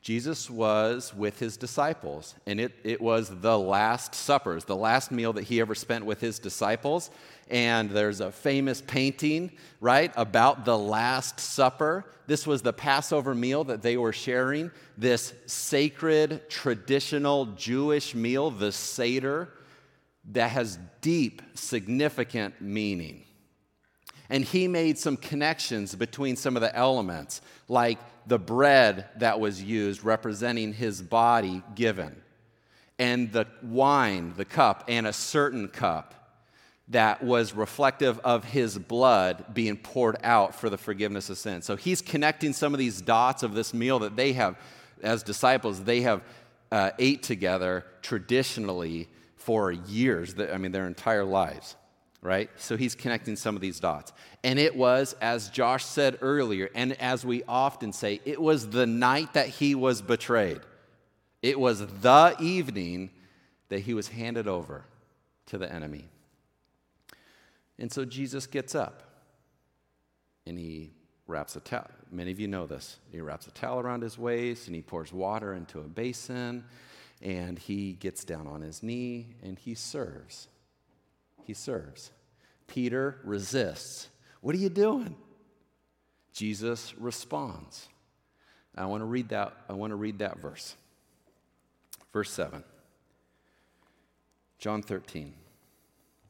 Jesus 0.05 0.50
was 0.50 1.14
with 1.14 1.38
his 1.38 1.57
disciples, 1.57 2.35
and 2.47 2.61
it, 2.61 2.75
it 2.85 3.00
was 3.00 3.41
the 3.41 3.59
Last 3.59 4.14
Suppers, 4.14 4.67
the 4.67 4.76
last 4.76 5.11
meal 5.11 5.33
that 5.33 5.45
he 5.45 5.62
ever 5.62 5.75
spent 5.75 6.05
with 6.05 6.21
his 6.21 6.38
disciples. 6.38 7.11
And 7.49 7.88
there's 7.88 8.21
a 8.21 8.31
famous 8.31 8.83
painting, 8.83 9.53
right, 9.81 10.12
about 10.14 10.67
the 10.67 10.76
Last 10.76 11.41
Supper. 11.41 12.05
This 12.26 12.47
was 12.47 12.61
the 12.61 12.75
Passover 12.75 13.35
meal 13.35 13.64
that 13.64 13.81
they 13.81 13.97
were 13.97 14.12
sharing, 14.12 14.71
this 14.99 15.33
sacred, 15.47 16.50
traditional 16.50 17.47
Jewish 17.47 18.14
meal, 18.14 18.50
the 18.50 18.73
Seder, 18.73 19.49
that 20.33 20.50
has 20.50 20.78
deep, 21.00 21.43
significant 21.54 22.61
meaning. 22.61 23.25
And 24.31 24.45
he 24.45 24.69
made 24.69 24.99
some 24.99 25.16
connections 25.16 25.95
between 25.95 26.37
some 26.37 26.57
of 26.57 26.62
the 26.62 26.75
elements, 26.75 27.43
like 27.69 27.99
the 28.26 28.38
bread 28.38 29.07
that 29.16 29.38
was 29.38 29.62
used 29.62 30.02
representing 30.02 30.73
his 30.73 31.02
body 31.02 31.62
given, 31.75 32.23
and 32.99 33.31
the 33.33 33.47
wine, 33.62 34.33
the 34.37 34.45
cup, 34.45 34.85
and 34.88 35.07
a 35.07 35.12
certain 35.12 35.69
cup 35.69 36.14
that 36.88 37.23
was 37.23 37.54
reflective 37.54 38.19
of 38.21 38.45
his 38.45 38.78
blood 38.78 39.45
being 39.54 39.76
poured 39.76 40.16
out 40.23 40.54
for 40.54 40.69
the 40.69 40.78
forgiveness 40.78 41.31
of 41.31 41.38
sin. 41.38 41.62
So 41.62 41.76
he's 41.76 42.02
connecting 42.02 42.52
some 42.52 42.75
of 42.75 42.78
these 42.78 43.00
dots 43.00 43.43
of 43.43 43.54
this 43.54 43.73
meal 43.73 43.99
that 44.00 44.16
they 44.16 44.33
have, 44.35 44.59
as 45.02 45.23
disciples, 45.23 45.83
they 45.83 46.02
have 46.02 46.23
uh, 46.71 46.90
ate 46.99 47.23
together 47.23 47.85
traditionally 48.02 49.09
for 49.45 49.71
years, 49.73 50.35
I 50.39 50.59
mean, 50.59 50.73
their 50.73 50.87
entire 50.87 51.25
lives 51.25 51.77
right? 52.25 52.49
So 52.57 52.79
he's 52.79 52.95
connecting 52.95 53.37
some 53.37 53.55
of 53.55 53.61
these 53.61 53.79
dots. 53.79 54.11
And 54.43 54.59
it 54.59 54.75
was, 54.75 55.15
as 55.21 55.51
Josh 55.51 55.85
said 55.85 56.19
earlier, 56.23 56.71
and 56.75 56.99
as 56.99 57.25
we 57.25 57.43
often 57.47 57.93
say, 57.93 58.19
it 58.25 58.41
was 58.41 58.71
the 58.71 58.87
night 58.87 59.35
that 59.35 59.49
he 59.49 59.75
was 59.75 60.01
betrayed. 60.01 60.61
It 61.43 61.61
was 61.61 61.87
the 61.87 62.35
evening 62.41 63.11
that 63.69 63.81
he 63.81 63.93
was 63.93 64.09
handed 64.09 64.49
over 64.49 64.87
to 65.47 65.59
the 65.59 65.71
enemy. 65.71 66.07
And 67.79 67.93
so 67.93 68.07
Jesus 68.07 68.47
gets 68.47 68.75
up 68.75 69.03
and 70.47 70.59
he 70.59 70.93
wraps 71.27 71.57
a 71.57 71.61
towel. 71.61 71.91
Many 72.11 72.31
of 72.31 72.41
you 72.41 72.49
know 72.49 72.67
this. 72.67 72.97
He 73.13 73.21
wraps 73.21 73.47
a 73.47 73.51
towel 73.51 73.81
around 73.81 74.03
his 74.03 74.17
waist 74.17 74.67
and 74.67 74.75
he 74.75 74.81
pours 74.81 75.13
water 75.13 75.53
into 75.53 75.81
a 75.81 75.85
basin 75.85 76.65
and 77.25 77.59
he 77.59 77.95
gets 77.95 78.23
down 78.23 78.47
on 78.47 78.61
his 78.61 78.83
knee 78.83 79.35
and 79.43 79.59
he 79.59 79.75
serves 79.75 80.47
he 81.45 81.54
serves. 81.54 82.11
Peter 82.66 83.21
resists. 83.23 84.09
What 84.40 84.54
are 84.54 84.59
you 84.59 84.71
doing? 84.71 85.16
Jesus 86.33 86.95
responds. 86.99 87.88
I 88.76 88.87
want 88.87 89.02
to 89.02 89.07
read 89.07 89.28
that 89.28 89.54
I 89.69 89.75
want 89.75 89.93
to 89.93 89.97
read 89.97 90.19
that 90.19 90.38
verse. 90.38 90.75
Verse 92.12 92.31
7. 92.31 92.64
John 94.59 94.83
13. 94.83 95.35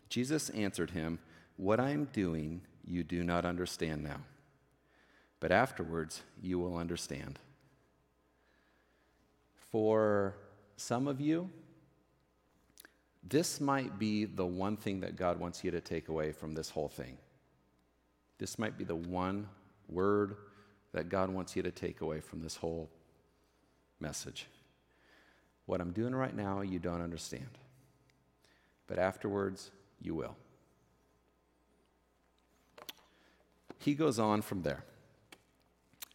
Jesus 0.08 0.50
answered 0.50 0.90
him, 0.90 1.20
"What 1.56 1.80
I 1.80 1.90
am 1.90 2.06
doing 2.06 2.62
you 2.84 3.02
do 3.04 3.22
not 3.22 3.44
understand 3.44 4.02
now, 4.02 4.20
but 5.40 5.52
afterwards 5.52 6.22
you 6.42 6.58
will 6.58 6.76
understand." 6.76 7.38
For 9.70 10.36
some 10.76 11.08
of 11.08 11.20
you, 11.20 11.50
this 13.22 13.60
might 13.60 13.98
be 13.98 14.24
the 14.26 14.46
one 14.46 14.76
thing 14.76 15.00
that 15.00 15.16
God 15.16 15.40
wants 15.40 15.64
you 15.64 15.70
to 15.70 15.80
take 15.80 16.08
away 16.08 16.32
from 16.32 16.54
this 16.54 16.70
whole 16.70 16.88
thing. 16.88 17.18
This 18.38 18.58
might 18.58 18.76
be 18.76 18.84
the 18.84 18.96
one 18.96 19.48
word 19.88 20.36
that 20.92 21.08
God 21.08 21.30
wants 21.30 21.56
you 21.56 21.62
to 21.62 21.70
take 21.70 22.00
away 22.00 22.20
from 22.20 22.42
this 22.42 22.56
whole 22.56 22.90
message. 24.00 24.46
What 25.66 25.80
I'm 25.80 25.92
doing 25.92 26.14
right 26.14 26.34
now, 26.34 26.60
you 26.60 26.78
don't 26.78 27.02
understand. 27.02 27.48
But 28.86 28.98
afterwards, 28.98 29.70
you 30.00 30.14
will. 30.14 30.36
He 33.78 33.94
goes 33.94 34.18
on 34.18 34.42
from 34.42 34.62
there. 34.62 34.84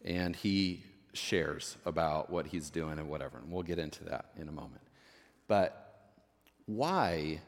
and 0.03 0.35
he 0.35 0.83
shares 1.13 1.77
about 1.85 2.29
what 2.29 2.47
he's 2.47 2.69
doing 2.69 2.99
and 2.99 3.09
whatever. 3.09 3.37
And 3.37 3.51
we'll 3.51 3.63
get 3.63 3.79
into 3.79 4.03
that 4.05 4.25
in 4.37 4.47
a 4.47 4.51
moment. 4.51 4.81
But 5.47 6.11
why, 6.65 7.41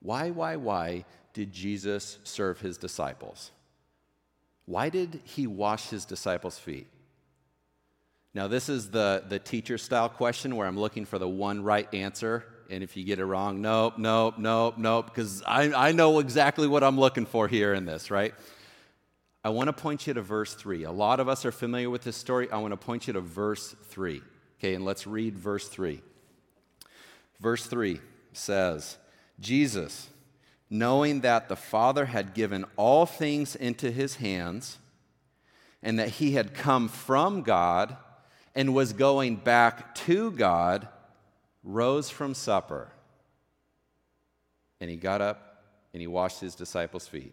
why, 0.00 0.30
why, 0.30 0.56
why 0.56 1.04
did 1.32 1.52
Jesus 1.52 2.18
serve 2.24 2.60
his 2.60 2.76
disciples? 2.76 3.50
Why 4.66 4.90
did 4.90 5.20
he 5.24 5.46
wash 5.46 5.88
his 5.88 6.04
disciples' 6.04 6.58
feet? 6.58 6.86
Now, 8.34 8.48
this 8.48 8.68
is 8.68 8.90
the, 8.90 9.24
the 9.28 9.38
teacher 9.38 9.78
style 9.78 10.08
question 10.08 10.54
where 10.56 10.66
I'm 10.66 10.78
looking 10.78 11.06
for 11.06 11.18
the 11.18 11.28
one 11.28 11.62
right 11.62 11.92
answer. 11.94 12.44
And 12.70 12.84
if 12.84 12.96
you 12.96 13.04
get 13.04 13.18
it 13.18 13.24
wrong, 13.24 13.62
nope, 13.62 13.94
nope, 13.96 14.34
nope, 14.36 14.74
nope, 14.76 15.06
because 15.06 15.42
I, 15.46 15.72
I 15.72 15.92
know 15.92 16.18
exactly 16.18 16.68
what 16.68 16.84
I'm 16.84 17.00
looking 17.00 17.24
for 17.24 17.48
here 17.48 17.72
in 17.72 17.86
this, 17.86 18.10
right? 18.10 18.34
I 19.44 19.50
want 19.50 19.68
to 19.68 19.72
point 19.72 20.06
you 20.06 20.14
to 20.14 20.22
verse 20.22 20.54
3. 20.54 20.84
A 20.84 20.90
lot 20.90 21.20
of 21.20 21.28
us 21.28 21.44
are 21.44 21.52
familiar 21.52 21.90
with 21.90 22.02
this 22.02 22.16
story. 22.16 22.50
I 22.50 22.58
want 22.58 22.72
to 22.72 22.76
point 22.76 23.06
you 23.06 23.12
to 23.12 23.20
verse 23.20 23.74
3. 23.90 24.20
Okay, 24.58 24.74
and 24.74 24.84
let's 24.84 25.06
read 25.06 25.38
verse 25.38 25.68
3. 25.68 26.02
Verse 27.40 27.66
3 27.66 28.00
says, 28.32 28.98
Jesus, 29.38 30.08
knowing 30.68 31.20
that 31.20 31.48
the 31.48 31.56
Father 31.56 32.06
had 32.06 32.34
given 32.34 32.64
all 32.76 33.06
things 33.06 33.54
into 33.54 33.90
his 33.90 34.16
hands, 34.16 34.78
and 35.82 35.98
that 35.98 36.08
he 36.08 36.32
had 36.32 36.54
come 36.54 36.88
from 36.88 37.42
God 37.42 37.96
and 38.54 38.74
was 38.74 38.92
going 38.92 39.36
back 39.36 39.94
to 39.94 40.32
God, 40.32 40.88
rose 41.62 42.10
from 42.10 42.34
supper. 42.34 42.90
And 44.80 44.90
he 44.90 44.96
got 44.96 45.20
up 45.20 45.62
and 45.92 46.00
he 46.00 46.06
washed 46.06 46.40
his 46.40 46.54
disciples' 46.54 47.06
feet. 47.06 47.32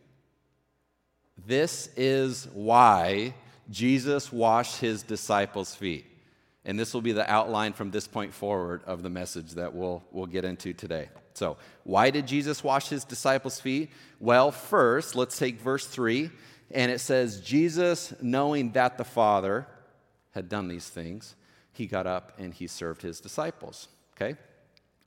This 1.46 1.90
is 1.96 2.48
why 2.54 3.34
Jesus 3.70 4.32
washed 4.32 4.80
his 4.80 5.04
disciples' 5.04 5.76
feet. 5.76 6.06
And 6.64 6.80
this 6.80 6.94
will 6.94 7.02
be 7.02 7.12
the 7.12 7.30
outline 7.32 7.74
from 7.74 7.92
this 7.92 8.08
point 8.08 8.34
forward 8.34 8.82
of 8.86 9.04
the 9.04 9.10
message 9.10 9.52
that 9.52 9.74
we'll, 9.74 10.04
we'll 10.12 10.26
get 10.26 10.46
into 10.46 10.74
today. 10.74 11.10
So, 11.34 11.58
why 11.84 12.10
did 12.10 12.28
Jesus 12.28 12.64
wash 12.64 12.88
his 12.88 13.04
disciples' 13.04 13.60
feet? 13.60 13.92
Well, 14.20 14.52
first, 14.52 15.16
let's 15.16 15.38
take 15.38 15.60
verse 15.60 15.86
3, 15.86 16.32
and 16.72 16.92
it 16.92 17.00
says, 17.00 17.42
Jesus, 17.42 18.14
knowing 18.22 18.72
that 18.72 18.98
the 18.98 19.04
Father 19.04 19.68
had 20.32 20.50
done 20.50 20.68
these 20.68 20.88
things, 20.88 21.36
he 21.74 21.88
got 21.88 22.08
up 22.08 22.34
and 22.38 22.54
he 22.54 22.68
served 22.68 23.02
his 23.02 23.20
disciples. 23.20 23.90
Okay? 24.16 24.38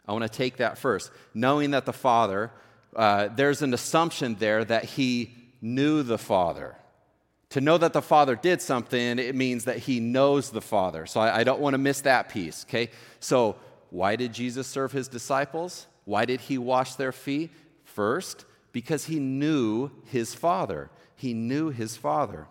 I 0.07 0.13
want 0.13 0.23
to 0.23 0.29
take 0.29 0.59
that 0.59 0.79
first. 0.79 1.11
Knowing 1.35 1.73
that 1.73 1.87
the 1.87 1.93
Father, 1.93 2.51
uh, 2.95 3.29
there's 3.29 3.63
an 3.63 3.75
assumption 3.75 4.37
there 4.39 4.65
that 4.65 4.85
he 4.85 5.35
knew 5.61 6.03
the 6.03 6.19
Father. 6.19 6.77
To 7.51 7.61
know 7.61 7.79
that 7.79 7.93
the 7.93 8.03
Father 8.03 8.37
did 8.37 8.61
something, 8.61 9.19
it 9.19 9.35
means 9.35 9.65
that 9.65 9.79
he 9.79 10.01
knows 10.01 10.51
the 10.51 10.61
Father. 10.61 11.07
So 11.07 11.21
I, 11.21 11.39
I 11.39 11.45
don't 11.45 11.61
want 11.61 11.75
to 11.75 11.79
miss 11.79 12.03
that 12.03 12.29
piece, 12.29 12.65
okay? 12.69 12.91
So, 13.21 13.57
why 13.91 14.17
did 14.17 14.35
Jesus 14.35 14.67
serve 14.67 14.93
his 14.93 15.09
disciples? 15.09 15.87
Why 16.05 16.27
did 16.27 16.43
he 16.43 16.59
wash 16.59 16.95
their 16.95 17.13
feet? 17.13 17.51
First, 17.85 18.45
because 18.73 19.07
he 19.07 19.19
knew 19.19 19.91
his 20.05 20.35
Father. 20.35 20.91
He 21.17 21.33
knew 21.33 21.71
his 21.71 21.97
Father. 21.97 22.47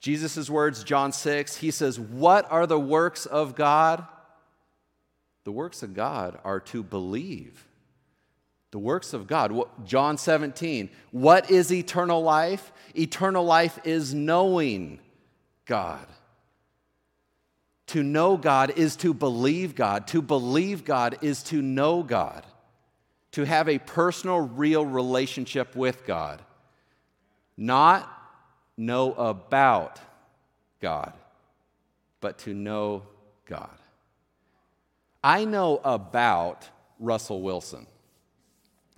Jesus' 0.00 0.50
words, 0.50 0.84
John 0.84 1.12
6, 1.12 1.56
he 1.56 1.70
says, 1.70 1.98
What 1.98 2.50
are 2.50 2.66
the 2.66 2.78
works 2.78 3.24
of 3.24 3.54
God? 3.54 4.06
The 5.44 5.52
works 5.52 5.82
of 5.82 5.94
God 5.94 6.38
are 6.44 6.60
to 6.60 6.82
believe 6.82 7.66
the 8.70 8.78
works 8.78 9.12
of 9.12 9.26
God. 9.26 9.52
John 9.84 10.16
17. 10.16 10.90
What 11.10 11.50
is 11.50 11.72
eternal 11.72 12.22
life? 12.22 12.72
Eternal 12.96 13.44
life 13.44 13.78
is 13.84 14.14
knowing 14.14 15.00
God. 15.66 16.06
To 17.88 18.04
know 18.04 18.36
God 18.36 18.72
is 18.76 18.94
to 18.96 19.12
believe 19.12 19.74
God. 19.74 20.06
To 20.08 20.22
believe 20.22 20.84
God 20.84 21.18
is 21.22 21.42
to 21.44 21.60
know 21.60 22.02
God. 22.04 22.46
To 23.32 23.44
have 23.44 23.68
a 23.68 23.78
personal, 23.78 24.40
real 24.40 24.86
relationship 24.86 25.74
with 25.74 26.06
God. 26.06 26.40
Not 27.56 28.08
know 28.76 29.12
about 29.12 30.00
God, 30.80 31.12
but 32.20 32.38
to 32.38 32.54
know 32.54 33.02
God. 33.46 33.68
I 35.22 35.44
know 35.44 35.80
about 35.84 36.68
Russell 36.98 37.42
Wilson. 37.42 37.86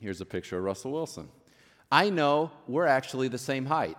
Here's 0.02 0.20
a 0.20 0.26
picture 0.26 0.58
of 0.58 0.64
Russell 0.64 0.90
Wilson. 0.90 1.28
I 1.90 2.10
know 2.10 2.50
we're 2.66 2.88
actually 2.88 3.28
the 3.28 3.38
same 3.38 3.66
height. 3.66 3.98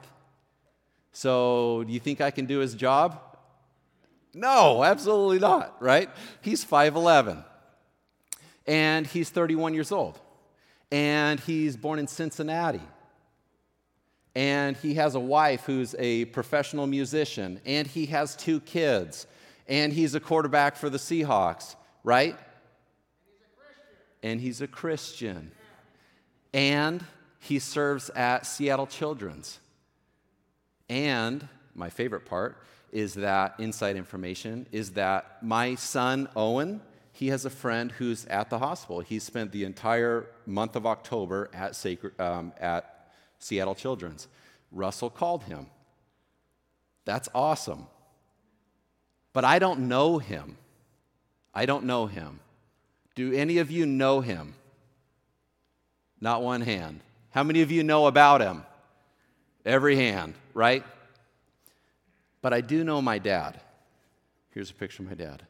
So, 1.13 1.85
do 1.87 1.93
you 1.93 1.99
think 2.01 2.19
I 2.19 2.29
can 2.29 2.45
do 2.45 2.59
his 2.59 2.75
job? 2.75 3.21
No, 4.33 4.83
absolutely 4.83 5.39
not, 5.39 5.81
right? 5.81 6.09
He's 6.41 6.65
5'11 6.65 7.45
and 8.67 9.07
he's 9.07 9.29
31 9.29 9.73
years 9.73 9.93
old 9.93 10.19
and 10.91 11.39
he's 11.39 11.77
born 11.77 11.99
in 11.99 12.07
Cincinnati. 12.07 12.81
And 14.35 14.75
he 14.75 14.95
has 14.95 15.15
a 15.15 15.21
wife 15.21 15.63
who's 15.65 15.95
a 15.99 16.25
professional 16.25 16.87
musician, 16.87 17.61
and 17.67 17.87
he 17.87 18.07
has 18.07 18.35
two 18.35 18.59
kids, 18.61 19.27
and 19.67 19.93
he's 19.93 20.15
a 20.15 20.19
quarterback 20.19 20.75
for 20.75 20.89
the 20.89 20.97
Seahawks, 20.97 21.75
right? 22.03 22.35
And 24.23 24.41
he's 24.41 24.59
a 24.59 24.67
Christian 24.67 25.51
and 26.53 27.03
he 27.39 27.59
serves 27.59 28.09
at 28.11 28.45
Seattle 28.45 28.87
Children's. 28.87 29.59
And 30.89 31.47
my 31.75 31.89
favorite 31.89 32.25
part 32.25 32.57
is 32.91 33.15
that 33.15 33.55
inside 33.57 33.95
information 33.95 34.67
is 34.71 34.91
that 34.91 35.41
my 35.41 35.75
son 35.75 36.27
Owen, 36.35 36.79
he 37.11 37.29
has 37.29 37.43
a 37.45 37.49
friend 37.49 37.91
who's 37.93 38.25
at 38.25 38.49
the 38.49 38.59
hospital. 38.59 39.01
He 39.01 39.19
spent 39.19 39.51
the 39.51 39.63
entire 39.63 40.27
month 40.45 40.75
of 40.75 40.85
October 40.85 41.49
at, 41.53 41.75
Sacred, 41.75 42.19
um, 42.19 42.53
at 42.59 43.09
Seattle 43.39 43.75
Children's. 43.75 44.27
Russell 44.71 45.09
called 45.09 45.43
him. 45.43 45.67
That's 47.05 47.27
awesome. 47.33 47.87
But 49.33 49.43
I 49.43 49.59
don't 49.59 49.87
know 49.87 50.19
him. 50.19 50.57
I 51.53 51.65
don't 51.65 51.85
know 51.85 52.05
him. 52.05 52.39
Do 53.15 53.33
any 53.33 53.57
of 53.57 53.69
you 53.69 53.85
know 53.85 54.21
him? 54.21 54.55
Not 56.23 56.41
one 56.41 56.61
hand. 56.61 57.01
How 57.31 57.43
many 57.43 57.63
of 57.63 57.69
you 57.69 57.83
know 57.83 58.07
about 58.07 58.39
him? 58.39 58.63
Every 59.65 59.97
hand, 59.97 60.35
right? 60.53 60.85
But 62.41 62.53
I 62.53 62.61
do 62.61 62.85
know 62.85 63.01
my 63.01 63.19
dad. 63.19 63.59
Here's 64.51 64.71
a 64.71 64.73
picture 64.73 65.03
of 65.03 65.09
my 65.09 65.15
dad. 65.15 65.43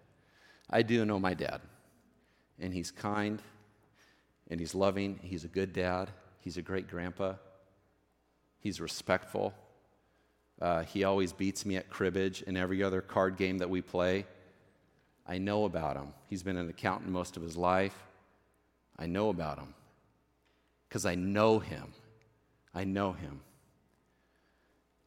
I 0.68 0.82
do 0.82 1.06
know 1.06 1.20
my 1.20 1.36
dad. 1.36 1.62
And 2.60 2.74
he's 2.74 2.90
kind, 2.90 3.40
and 4.50 4.60
he's 4.60 4.74
loving. 4.74 5.20
He's 5.22 5.44
a 5.44 5.48
good 5.48 5.74
dad. 5.74 6.10
He's 6.40 6.58
a 6.58 6.64
great 6.64 6.90
grandpa. 6.90 7.34
He's 8.58 8.82
respectful. 8.82 9.54
Uh, 10.60 10.82
he 10.86 11.04
always 11.04 11.34
beats 11.34 11.68
me 11.68 11.76
at 11.76 11.92
cribbage 11.92 12.44
and 12.48 12.58
every 12.58 12.82
other 12.82 13.02
card 13.02 13.38
game 13.38 13.60
that 13.60 13.70
we 13.70 13.84
play. 13.84 14.26
I 15.28 15.38
know 15.38 15.66
about 15.66 15.98
him. 15.98 16.16
He's 16.32 16.42
been 16.42 16.58
an 16.58 16.68
accountant 16.68 17.12
most 17.12 17.38
of 17.38 17.44
his 17.44 17.56
life. 17.56 17.96
I 18.98 19.06
know 19.06 19.30
about 19.30 19.60
him 19.60 19.76
because 20.94 21.08
I 21.08 21.16
know 21.16 21.58
him. 21.58 21.92
I 22.72 22.84
know 22.84 23.14
him. 23.14 23.42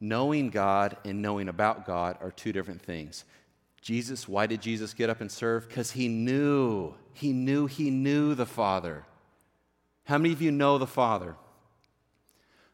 Knowing 0.01 0.51
God 0.51 0.97
and 1.05 1.23
knowing 1.23 1.49
about 1.49 1.87
God 1.87 2.19
are 2.21 2.33
two 2.33 2.53
different 2.53 2.83
things. 2.83 3.25
Jesus, 3.83 4.27
why 4.27 4.47
did 4.47 4.61
Jesus 4.61 4.95
get 4.95 5.11
up 5.11 5.21
and 5.21 5.31
serve? 5.31 5.69
Because 5.69 5.93
he 5.93 6.09
knew, 6.09 6.93
he 7.13 7.33
knew, 7.33 7.67
he 7.67 7.91
knew 7.91 8.35
the 8.35 8.47
Father. 8.47 9.05
How 10.03 10.19
many 10.19 10.33
of 10.33 10.43
you 10.43 10.51
know 10.51 10.77
the 10.77 10.89
Father? 10.89 11.37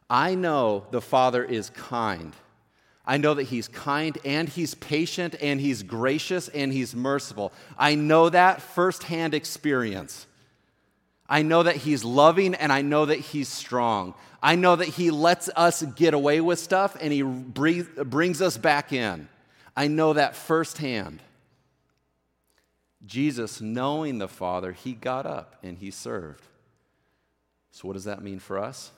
I 0.09 0.35
know 0.35 0.87
the 0.91 1.03
Father 1.03 1.45
is 1.45 1.69
kind. 1.69 2.35
I 3.05 3.19
know 3.19 3.35
that 3.35 3.45
He's 3.45 3.69
kind 3.69 4.17
and 4.25 4.49
He's 4.49 4.75
patient 4.75 5.35
and 5.43 5.61
He's 5.61 5.83
gracious 5.83 6.49
and 6.49 6.73
He's 6.73 6.95
merciful. 6.95 7.53
I 7.77 7.95
know 7.95 8.31
that 8.31 8.63
firsthand 8.63 9.35
experience. 9.35 10.27
I 11.33 11.41
know 11.41 11.63
that 11.63 11.77
He's 11.77 12.05
loving 12.05 12.55
and 12.55 12.71
I 12.71 12.83
know 12.83 13.07
that 13.07 13.19
He's 13.19 13.49
strong. 13.49 14.13
I 14.43 14.55
know 14.55 14.77
that 14.77 14.89
He 14.89 15.11
lets 15.11 15.49
us 15.57 15.83
get 15.83 16.13
away 16.13 16.43
with 16.43 16.59
stuff 16.59 16.95
and 17.01 17.11
He 17.11 17.23
brings 17.23 18.43
us 18.43 18.59
back 18.59 18.93
in. 18.93 19.31
I 19.75 19.89
know 19.89 20.13
that 20.13 20.37
firsthand. 20.37 21.23
Jesus, 23.07 23.63
knowing 23.63 24.19
the 24.19 24.29
Father, 24.29 24.73
He 24.73 24.93
got 24.93 25.25
up 25.25 25.57
and 25.63 25.79
He 25.79 25.91
served. 25.91 26.45
So, 27.71 27.89
what 27.89 27.95
does 27.95 28.05
that 28.05 28.23
mean 28.23 28.39
for 28.39 28.59
us? 28.59 28.91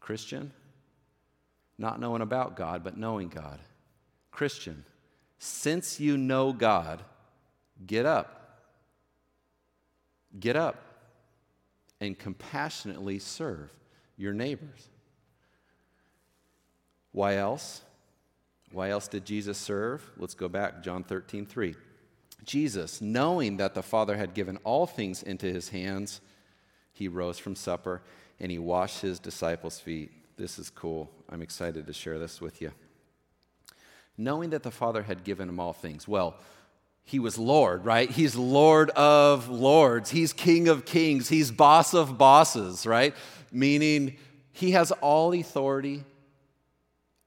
Christian? 0.00 0.52
Not 1.78 2.00
knowing 2.00 2.20
about 2.20 2.54
God, 2.54 2.84
but 2.84 2.98
knowing 2.98 3.28
God. 3.28 3.60
Christian, 4.30 4.84
since 5.38 5.98
you 5.98 6.18
know 6.18 6.52
God, 6.52 7.02
get 7.86 8.04
up. 8.04 8.60
Get 10.38 10.54
up 10.54 10.84
and 12.04 12.18
compassionately 12.18 13.18
serve 13.18 13.70
your 14.16 14.32
neighbors. 14.32 14.88
Why 17.12 17.36
else? 17.36 17.82
Why 18.72 18.90
else 18.90 19.08
did 19.08 19.24
Jesus 19.24 19.58
serve? 19.58 20.08
Let's 20.16 20.34
go 20.34 20.48
back, 20.48 20.82
John 20.82 21.04
13, 21.04 21.46
3. 21.46 21.74
Jesus, 22.44 23.00
knowing 23.00 23.56
that 23.56 23.74
the 23.74 23.82
Father 23.82 24.16
had 24.16 24.34
given 24.34 24.58
all 24.64 24.86
things 24.86 25.22
into 25.22 25.46
his 25.46 25.68
hands, 25.70 26.20
he 26.92 27.08
rose 27.08 27.38
from 27.38 27.56
supper 27.56 28.02
and 28.40 28.50
he 28.50 28.58
washed 28.58 29.00
his 29.00 29.18
disciples' 29.18 29.78
feet. 29.78 30.10
This 30.36 30.58
is 30.58 30.70
cool. 30.70 31.10
I'm 31.30 31.42
excited 31.42 31.86
to 31.86 31.92
share 31.92 32.18
this 32.18 32.40
with 32.40 32.60
you. 32.60 32.72
Knowing 34.18 34.50
that 34.50 34.62
the 34.62 34.70
Father 34.70 35.02
had 35.02 35.24
given 35.24 35.48
him 35.48 35.60
all 35.60 35.72
things. 35.72 36.06
Well, 36.06 36.36
he 37.04 37.18
was 37.18 37.36
Lord, 37.38 37.84
right? 37.84 38.10
He's 38.10 38.34
Lord 38.34 38.90
of 38.90 39.48
lords. 39.48 40.10
He's 40.10 40.32
King 40.32 40.68
of 40.68 40.86
kings. 40.86 41.28
He's 41.28 41.50
boss 41.50 41.92
of 41.92 42.16
bosses, 42.16 42.86
right? 42.86 43.14
Meaning 43.52 44.16
he 44.52 44.70
has 44.70 44.90
all 44.90 45.32
authority, 45.34 46.04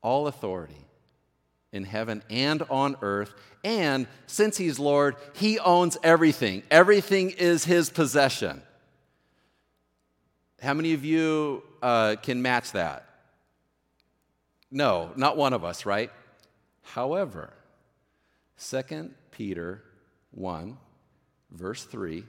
all 0.01 0.27
authority 0.27 0.87
in 1.71 1.83
heaven 1.83 2.23
and 2.29 2.63
on 2.63 2.95
earth. 3.01 3.33
And 3.63 4.07
since 4.25 4.57
he's 4.57 4.79
Lord, 4.79 5.15
he 5.33 5.59
owns 5.59 5.97
everything. 6.03 6.63
Everything 6.71 7.29
is 7.31 7.63
his 7.63 7.89
possession. 7.89 8.63
How 10.61 10.73
many 10.73 10.93
of 10.93 11.05
you 11.05 11.61
uh, 11.83 12.15
can 12.21 12.41
match 12.41 12.71
that? 12.71 13.07
No, 14.71 15.11
not 15.15 15.37
one 15.37 15.53
of 15.53 15.63
us, 15.63 15.85
right? 15.85 16.11
However, 16.81 17.53
2 18.57 19.11
Peter 19.31 19.83
1, 20.31 20.77
verse 21.51 21.83
3 21.83 22.23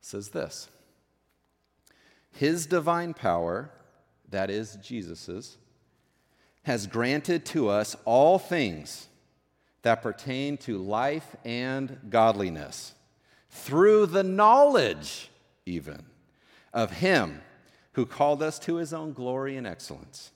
says 0.00 0.28
this 0.28 0.68
His 2.32 2.66
divine 2.66 3.14
power, 3.14 3.70
that 4.28 4.50
is 4.50 4.76
Jesus's, 4.76 5.58
has 6.62 6.86
granted 6.86 7.44
to 7.46 7.68
us 7.68 7.96
all 8.04 8.38
things 8.38 9.08
that 9.82 10.02
pertain 10.02 10.56
to 10.58 10.78
life 10.78 11.34
and 11.44 11.98
godliness 12.10 12.94
through 13.48 14.06
the 14.06 14.22
knowledge, 14.22 15.30
even, 15.66 16.04
of 16.72 16.92
Him 16.92 17.40
who 17.92 18.06
called 18.06 18.42
us 18.42 18.58
to 18.60 18.76
His 18.76 18.92
own 18.92 19.12
glory 19.12 19.56
and 19.56 19.66
excellence, 19.66 20.30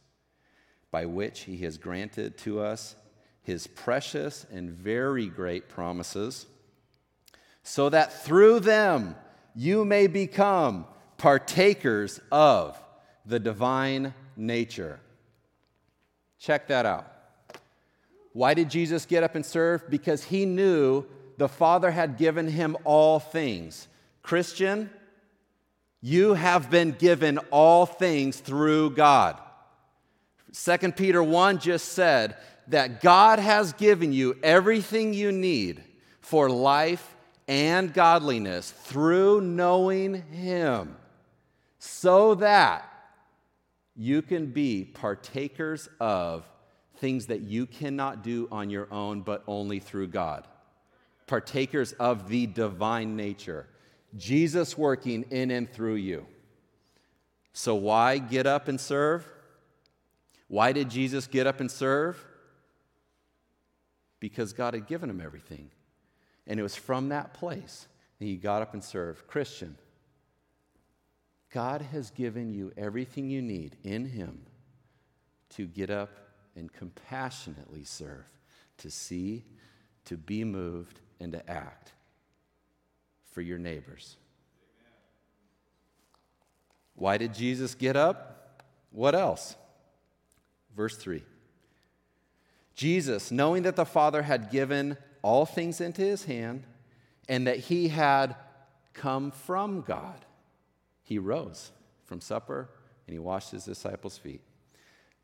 by 0.91 1.07
which 1.07 1.43
He 1.43 1.59
has 1.59 1.79
granted 1.79 2.37
to 2.39 2.61
us 2.61 2.97
His 3.45 3.67
precious 3.67 4.47
and 4.53 4.71
very 4.71 5.27
great 5.27 5.69
promises, 5.69 6.47
so 7.63 7.89
that 7.89 8.25
through 8.25 8.61
them 8.61 9.15
you 9.55 9.85
may 9.85 10.09
become 10.09 10.87
partakers 11.17 12.21
of 12.33 12.83
the 13.25 13.39
divine 13.39 14.13
nature 14.37 14.99
Check 16.45 16.69
that 16.69 16.85
out. 16.85 17.11
Why 18.35 18.53
did 18.53 18.69
Jesus 18.69 19.07
get 19.07 19.23
up 19.23 19.35
and 19.35 19.47
serve? 19.47 19.89
Because 19.89 20.25
he 20.25 20.45
knew 20.45 21.07
the 21.39 21.49
Father 21.49 21.91
had 21.91 22.19
given 22.19 22.49
him 22.49 22.77
all 22.85 23.19
things. 23.19 23.89
Christian, 24.23 24.91
you 26.03 26.35
have 26.35 26.69
been 26.69 26.91
given 26.91 27.39
all 27.51 27.87
things 27.87 28.41
through 28.41 28.91
God. 28.91 29.41
2 30.53 30.93
Peter 30.93 31.23
1 31.23 31.61
just 31.61 31.93
said 31.93 32.37
that 32.69 33.01
God 33.01 33.39
has 33.39 33.73
given 33.75 34.13
you 34.13 34.37
everything 34.43 35.15
you 35.15 35.33
need 35.33 35.83
for 36.21 36.49
life 36.49 37.15
and 37.47 37.93
godliness 37.93 38.71
through 38.71 39.41
knowing 39.43 40.23
Him, 40.31 40.97
so 41.79 42.35
that 42.37 42.91
you 43.95 44.23
can 44.23 44.47
be 44.47 44.85
partakers 44.85 45.89
of 46.01 46.49
things 46.97 47.27
that 47.27 47.43
you 47.43 47.67
cannot 47.67 48.23
do 48.23 48.49
on 48.51 48.71
your 48.71 48.89
own, 48.91 49.21
but 49.21 49.43
only 49.47 49.79
through 49.79 50.09
God. 50.09 50.47
Partakers 51.27 51.93
of 51.93 52.29
the 52.29 52.47
divine 52.47 53.17
nature. 53.17 53.67
Jesus 54.17 54.79
working 54.79 55.25
in 55.31 55.51
and 55.51 55.71
through 55.71 55.97
you. 55.97 56.27
So, 57.53 57.75
why 57.75 58.19
get 58.19 58.47
up 58.47 58.69
and 58.69 58.81
serve? 58.81 59.29
Why 60.49 60.73
did 60.73 60.89
Jesus 60.91 61.27
get 61.27 61.47
up 61.47 61.61
and 61.61 61.71
serve? 61.71 62.25
Because 64.25 64.55
God 64.55 64.73
had 64.73 64.87
given 64.87 65.11
him 65.11 65.21
everything. 65.21 65.71
And 66.47 66.59
it 66.59 66.63
was 66.63 66.75
from 66.75 67.11
that 67.11 67.35
place 67.35 67.87
that 68.19 68.25
he 68.25 68.37
got 68.37 68.63
up 68.63 68.73
and 68.73 68.83
served. 68.83 69.27
Christian, 69.27 69.77
God 71.53 71.83
has 71.83 72.11
given 72.11 72.51
you 72.51 72.73
everything 72.75 73.29
you 73.29 73.43
need 73.43 73.77
in 73.85 74.07
Him 74.07 74.47
to 75.51 75.67
get 75.67 75.91
up 75.91 76.09
and 76.57 76.73
compassionately 76.73 77.85
serve, 77.85 78.25
to 78.79 78.91
see, 78.91 79.45
to 80.07 80.17
be 80.17 80.43
moved, 80.43 81.01
and 81.21 81.31
to 81.33 81.51
act 81.51 81.93
for 83.31 83.43
your 83.43 83.59
neighbors. 83.59 84.17
Why 86.95 87.19
did 87.19 87.35
Jesus 87.35 87.75
get 87.75 87.95
up? 87.95 88.63
What 88.91 89.15
else? 89.15 89.55
Verse 90.75 90.97
3. 90.97 91.23
Jesus, 92.75 93.31
knowing 93.31 93.63
that 93.63 93.77
the 93.77 93.85
Father 93.85 94.23
had 94.23 94.51
given 94.51 94.97
all 95.23 95.47
things 95.47 95.81
into 95.81 96.03
his 96.03 96.25
hand 96.25 96.65
and 97.29 97.47
that 97.47 97.59
he 97.59 97.89
had 97.89 98.37
come 98.93 99.31
from 99.31 99.81
God 99.83 100.25
he 101.05 101.19
rose 101.19 101.71
from 102.07 102.21
supper 102.21 102.69
and 103.07 103.13
he 103.13 103.19
washed 103.19 103.53
his 103.53 103.65
disciples' 103.65 104.19
feet. 104.19 104.41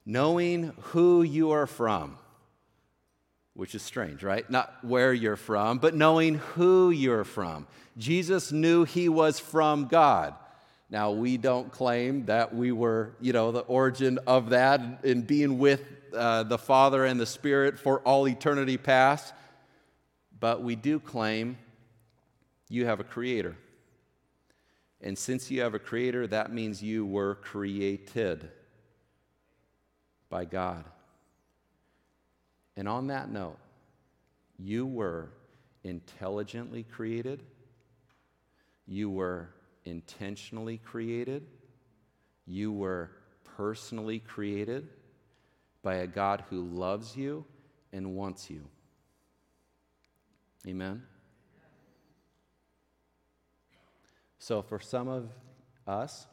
Knowing 0.06 0.72
who 0.80 1.22
you 1.22 1.50
are 1.50 1.66
from, 1.66 2.16
which 3.54 3.74
is 3.74 3.82
strange, 3.82 4.22
right? 4.22 4.48
Not 4.48 4.72
where 4.82 5.12
you're 5.12 5.36
from, 5.36 5.78
but 5.78 5.94
knowing 5.94 6.36
who 6.36 6.90
you're 6.90 7.24
from. 7.24 7.66
Jesus 7.98 8.52
knew 8.52 8.84
he 8.84 9.08
was 9.08 9.40
from 9.40 9.86
God. 9.86 10.34
Now, 10.90 11.12
we 11.12 11.36
don't 11.36 11.70
claim 11.70 12.26
that 12.26 12.52
we 12.52 12.72
were, 12.72 13.14
you 13.20 13.32
know, 13.32 13.52
the 13.52 13.60
origin 13.60 14.18
of 14.26 14.50
that 14.50 15.04
in 15.04 15.22
being 15.22 15.58
with 15.58 15.82
uh, 16.12 16.42
the 16.42 16.58
Father 16.58 17.04
and 17.04 17.18
the 17.20 17.26
Spirit 17.26 17.78
for 17.78 18.00
all 18.00 18.26
eternity 18.26 18.76
past, 18.76 19.32
but 20.40 20.62
we 20.64 20.74
do 20.74 20.98
claim 20.98 21.56
you 22.68 22.86
have 22.86 22.98
a 22.98 23.04
creator. 23.04 23.56
And 25.00 25.16
since 25.16 25.48
you 25.48 25.62
have 25.62 25.74
a 25.74 25.78
creator, 25.78 26.26
that 26.26 26.52
means 26.52 26.82
you 26.82 27.06
were 27.06 27.36
created 27.36 28.50
by 30.28 30.44
God. 30.44 30.84
And 32.76 32.88
on 32.88 33.06
that 33.08 33.30
note, 33.30 33.58
you 34.58 34.86
were 34.86 35.30
intelligently 35.84 36.82
created, 36.82 37.44
you 38.86 39.08
were 39.08 39.50
intentionally 39.84 40.78
created, 40.78 41.46
you 42.46 42.72
were 42.72 43.10
personally 43.56 44.18
created 44.18 44.88
by 45.82 45.96
a 45.96 46.06
God 46.06 46.44
who 46.50 46.62
loves 46.62 47.16
you 47.16 47.44
and 47.92 48.14
wants 48.14 48.50
you. 48.50 48.66
Amen. 50.66 51.02
So, 54.38 54.62
for 54.62 54.78
some 54.80 55.08
of 55.08 55.30
us 55.86 56.26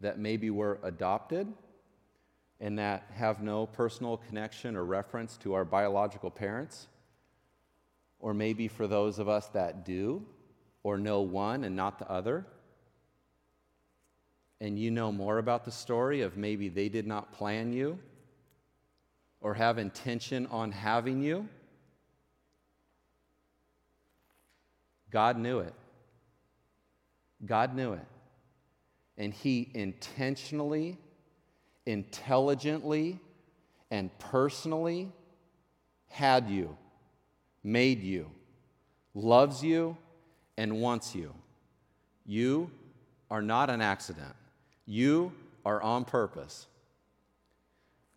that 0.00 0.18
maybe 0.18 0.50
were 0.50 0.78
adopted 0.82 1.46
and 2.60 2.78
that 2.78 3.04
have 3.14 3.42
no 3.42 3.66
personal 3.66 4.16
connection 4.16 4.76
or 4.76 4.84
reference 4.84 5.36
to 5.38 5.54
our 5.54 5.64
biological 5.64 6.30
parents, 6.30 6.88
or 8.18 8.34
maybe 8.34 8.68
for 8.68 8.86
those 8.86 9.18
of 9.18 9.28
us 9.28 9.46
that 9.48 9.84
do 9.84 10.24
or 10.82 10.98
know 10.98 11.20
one 11.20 11.64
and 11.64 11.76
not 11.76 11.98
the 11.98 12.10
other, 12.10 12.46
and 14.60 14.78
you 14.78 14.90
know 14.90 15.10
more 15.10 15.38
about 15.38 15.64
the 15.64 15.70
story 15.70 16.20
of 16.22 16.36
maybe 16.36 16.68
they 16.68 16.88
did 16.88 17.06
not 17.06 17.32
plan 17.32 17.72
you 17.72 17.98
or 19.40 19.54
have 19.54 19.78
intention 19.78 20.46
on 20.46 20.70
having 20.70 21.22
you, 21.22 21.48
God 25.10 25.38
knew 25.38 25.60
it. 25.60 25.74
God 27.44 27.74
knew 27.74 27.94
it. 27.94 28.06
And 29.16 29.32
He 29.32 29.70
intentionally, 29.74 30.98
intelligently, 31.86 33.18
and 33.90 34.16
personally 34.18 35.10
had 36.08 36.48
you, 36.48 36.76
made 37.64 38.02
you, 38.02 38.30
loves 39.14 39.62
you, 39.64 39.96
and 40.60 40.78
wants 40.78 41.14
you. 41.14 41.34
You 42.26 42.70
are 43.30 43.40
not 43.40 43.70
an 43.70 43.80
accident. 43.80 44.34
You 44.84 45.32
are 45.64 45.80
on 45.80 46.04
purpose. 46.04 46.66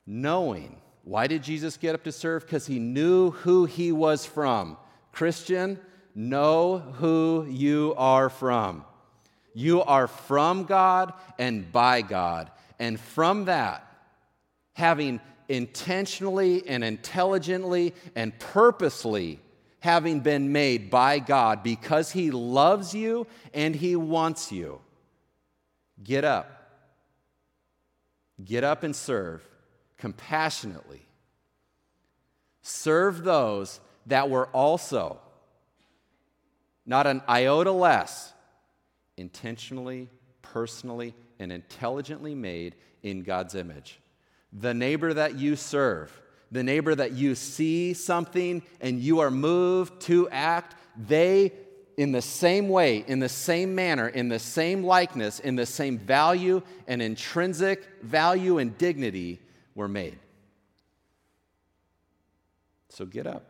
Knowing, 0.05 0.75
why 1.05 1.27
did 1.27 1.41
Jesus 1.41 1.77
get 1.77 1.95
up 1.95 2.03
to 2.03 2.11
serve? 2.11 2.43
Because 2.43 2.67
he 2.67 2.79
knew 2.79 3.31
who 3.31 3.63
he 3.63 3.93
was 3.93 4.25
from. 4.25 4.75
Christian, 5.13 5.79
know 6.13 6.79
who 6.79 7.47
you 7.49 7.93
are 7.97 8.29
from. 8.29 8.83
You 9.53 9.81
are 9.81 10.07
from 10.07 10.65
God 10.65 11.13
and 11.39 11.71
by 11.71 12.01
God. 12.01 12.51
And 12.77 12.99
from 12.99 13.45
that, 13.45 13.87
having 14.73 15.21
intentionally 15.47 16.67
and 16.67 16.83
intelligently 16.83 17.93
and 18.17 18.37
purposely 18.37 19.39
having 19.83 20.21
been 20.21 20.53
made 20.53 20.89
by 20.89 21.19
God 21.19 21.61
because 21.61 22.09
He 22.09 22.31
loves 22.31 22.95
you 22.95 23.27
and 23.53 23.75
He 23.75 23.97
wants 23.97 24.49
you. 24.49 24.79
Get 26.01 26.23
up. 26.23 26.71
Get 28.41 28.63
up 28.63 28.83
and 28.83 28.95
serve 28.95 29.45
compassionately. 29.97 31.05
Serve 32.61 33.25
those 33.25 33.81
that 34.05 34.29
were 34.29 34.47
also, 34.47 35.19
not 36.85 37.05
an 37.05 37.21
iota 37.27 37.73
less, 37.73 38.31
intentionally, 39.17 40.07
personally, 40.41 41.13
and 41.39 41.51
intelligently 41.51 42.33
made 42.33 42.75
in 43.01 43.21
God's 43.21 43.53
image. 43.53 43.99
The 44.53 44.73
neighbor 44.73 45.13
that 45.13 45.35
you 45.35 45.57
serve, 45.57 46.21
the 46.53 46.63
neighbor 46.63 46.93
that 46.93 47.13
you 47.13 47.33
see 47.33 47.93
something 47.95 48.61
and 48.79 49.01
you 49.01 49.19
are 49.19 49.31
moved 49.31 49.99
to 50.01 50.29
act, 50.29 50.75
they, 50.95 51.51
in 51.97 52.11
the 52.11 52.21
same 52.21 52.69
way, 52.69 53.03
in 53.07 53.17
the 53.17 53.27
same 53.27 53.73
manner, 53.73 54.07
in 54.07 54.29
the 54.29 54.37
same 54.37 54.83
likeness, 54.83 55.39
in 55.39 55.55
the 55.55 55.65
same 55.65 55.97
value 55.97 56.61
and 56.87 57.01
intrinsic 57.01 57.83
value 58.03 58.59
and 58.59 58.77
dignity, 58.77 59.39
were 59.73 59.87
made. 59.87 60.19
So 62.89 63.05
get 63.05 63.25
up 63.25 63.43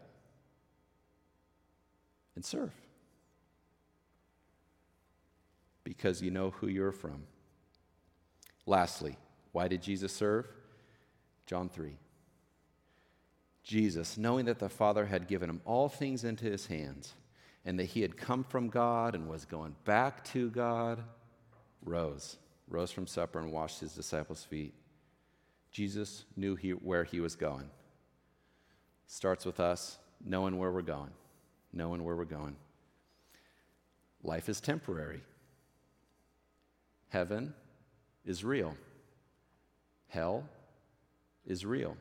and 2.36 2.46
serve 2.46 2.72
because 5.84 6.22
you 6.22 6.32
know 6.32 6.52
who 6.52 6.68
you're 6.68 6.94
from. 6.94 7.24
Lastly, 8.66 9.18
why 9.52 9.68
did 9.68 9.82
Jesus 9.82 10.14
serve? 10.14 10.48
John 11.46 11.68
3. 11.68 11.98
Jesus, 13.64 14.18
knowing 14.18 14.46
that 14.46 14.60
the 14.60 14.70
Father 14.70 15.06
had 15.06 15.28
given 15.28 15.50
him 15.50 15.62
all 15.66 15.88
things 15.88 16.24
into 16.24 16.46
his 16.46 16.68
hands 16.68 17.14
and 17.66 17.80
that 17.80 17.86
he 17.86 18.02
had 18.02 18.18
come 18.18 18.44
from 18.44 18.68
God 18.68 19.16
and 19.16 19.30
was 19.30 19.46
going 19.46 19.76
back 19.86 20.24
to 20.26 20.50
God, 20.50 21.02
rose, 21.84 22.38
rose 22.68 22.92
from 22.92 23.08
supper 23.08 23.40
and 23.40 23.52
washed 23.52 23.80
his 23.80 23.94
disciples' 23.94 24.44
feet. 24.44 24.74
Jesus 25.72 26.26
knew 26.36 26.56
he, 26.56 26.72
where 26.72 27.06
he 27.06 27.20
was 27.22 27.36
going. 27.36 27.70
Starts 29.08 29.46
with 29.46 29.60
us 29.60 29.98
knowing 30.24 30.58
where 30.58 30.72
we're 30.72 30.82
going, 30.82 31.12
knowing 31.72 32.04
where 32.04 32.16
we're 32.16 32.26
going. 32.26 32.56
Life 34.24 34.50
is 34.50 34.60
temporary. 34.62 35.22
Heaven 37.10 37.54
is 38.26 38.44
real. 38.44 38.76
Hell 40.08 40.44
is 41.46 41.66
real, 41.66 41.98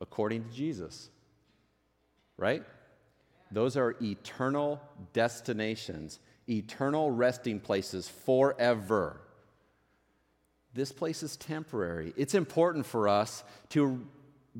according 0.00 0.44
to 0.44 0.50
Jesus. 0.50 1.10
Right? 2.36 2.62
Those 3.50 3.76
are 3.76 3.94
eternal 4.02 4.80
destinations, 5.12 6.18
eternal 6.48 7.10
resting 7.10 7.60
places 7.60 8.08
forever. 8.08 9.20
This 10.74 10.90
place 10.90 11.22
is 11.22 11.36
temporary. 11.36 12.12
It's 12.16 12.34
important 12.34 12.84
for 12.84 13.08
us 13.08 13.44
to 13.70 14.04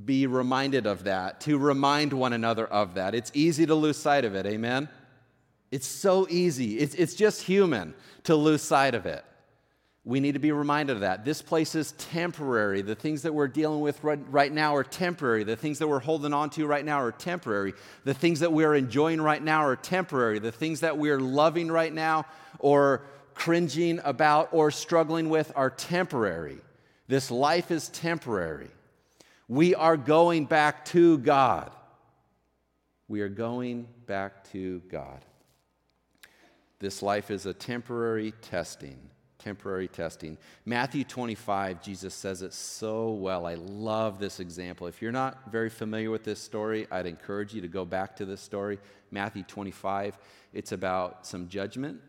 be 0.05 0.27
reminded 0.27 0.87
of 0.87 1.05
that, 1.05 1.41
to 1.43 1.59
remind 1.59 2.13
one 2.13 2.33
another 2.33 2.67
of 2.67 2.95
that. 2.95 3.15
It's 3.15 3.31
easy 3.35 3.67
to 3.67 3.75
lose 3.75 3.97
sight 3.97 4.25
of 4.25 4.35
it, 4.35 4.47
amen? 4.47 4.89
It's 5.71 5.87
so 5.87 6.27
easy. 6.31 6.79
It's, 6.79 6.95
it's 6.95 7.15
just 7.15 7.43
human 7.43 7.95
to 8.25 8.37
lose 8.37 8.63
sight 8.63 8.95
of 8.95 9.07
it. 9.07 9.25
We 10.07 10.21
need 10.21 10.33
to 10.33 10.39
be 10.39 10.53
reminded 10.53 10.97
of 10.97 11.01
that. 11.01 11.25
This 11.25 11.41
place 11.41 11.75
is 11.75 11.93
temporary. 11.93 12.83
The 12.83 12.95
things 12.95 13.23
that 13.23 13.33
we're 13.33 13.49
dealing 13.49 13.81
with 13.81 14.05
right, 14.05 14.53
now 14.53 14.77
are 14.77 14.85
temporary. 14.85 15.45
The 15.45 15.57
things 15.57 15.79
that 15.79 15.89
we're 15.89 15.99
holding 15.99 16.35
on 16.35 16.51
to 16.51 16.67
right 16.67 16.85
now 16.85 17.01
are 17.01 17.11
temporary. 17.11 17.73
The 18.05 18.13
things 18.13 18.41
that 18.41 18.53
we're 18.53 18.75
enjoying 18.75 19.23
right 19.23 19.43
now 19.43 19.65
are 19.65 19.77
temporary. 19.77 20.41
The 20.41 20.53
things 20.53 20.81
that 20.81 20.99
we're 20.99 21.21
loving 21.21 21.73
right 21.73 21.93
now 21.93 22.27
or 22.59 23.07
cringing 23.33 23.99
about 24.05 24.51
or 24.53 24.71
struggling 24.71 25.31
with 25.31 25.51
are 25.57 25.71
temporary. 25.71 26.59
This 27.09 27.31
life 27.31 27.71
is 27.71 27.89
temporary. 27.89 28.71
We 29.49 29.75
are 29.75 29.97
going 29.97 30.45
back 30.45 30.85
to 30.87 31.17
God. 31.17 31.71
We 33.09 33.23
are 33.23 33.31
going 33.31 33.89
back 34.05 34.51
to 34.53 34.81
God. 34.91 35.25
This 36.79 37.03
life 37.03 37.31
is 37.31 37.47
a 37.47 37.55
temporary 37.55 38.33
testing 38.43 38.99
temporary 39.45 39.89
testing. 39.89 40.39
Matthew 40.65 41.05
25, 41.05 41.83
Jesus 41.83 42.15
says 42.15 42.41
it 42.41 42.55
so 42.55 43.11
well. 43.11 43.45
I 43.45 43.55
love 43.55 44.19
this 44.19 44.41
example. 44.41 44.87
If 44.87 45.03
you're 45.03 45.13
not 45.13 45.53
very 45.53 45.69
familiar 45.69 46.11
with 46.11 46.25
this 46.25 46.41
story, 46.41 46.87
I'd 46.91 47.05
encourage 47.05 47.53
you 47.53 47.61
to 47.61 47.69
go 47.69 47.85
back 47.85 48.17
to 48.17 48.25
this 48.25 48.41
story. 48.41 48.79
Matthew 49.11 49.43
25, 49.43 50.17
it's 50.55 50.73
about 50.73 51.27
some 51.27 51.49
judgment 51.49 52.01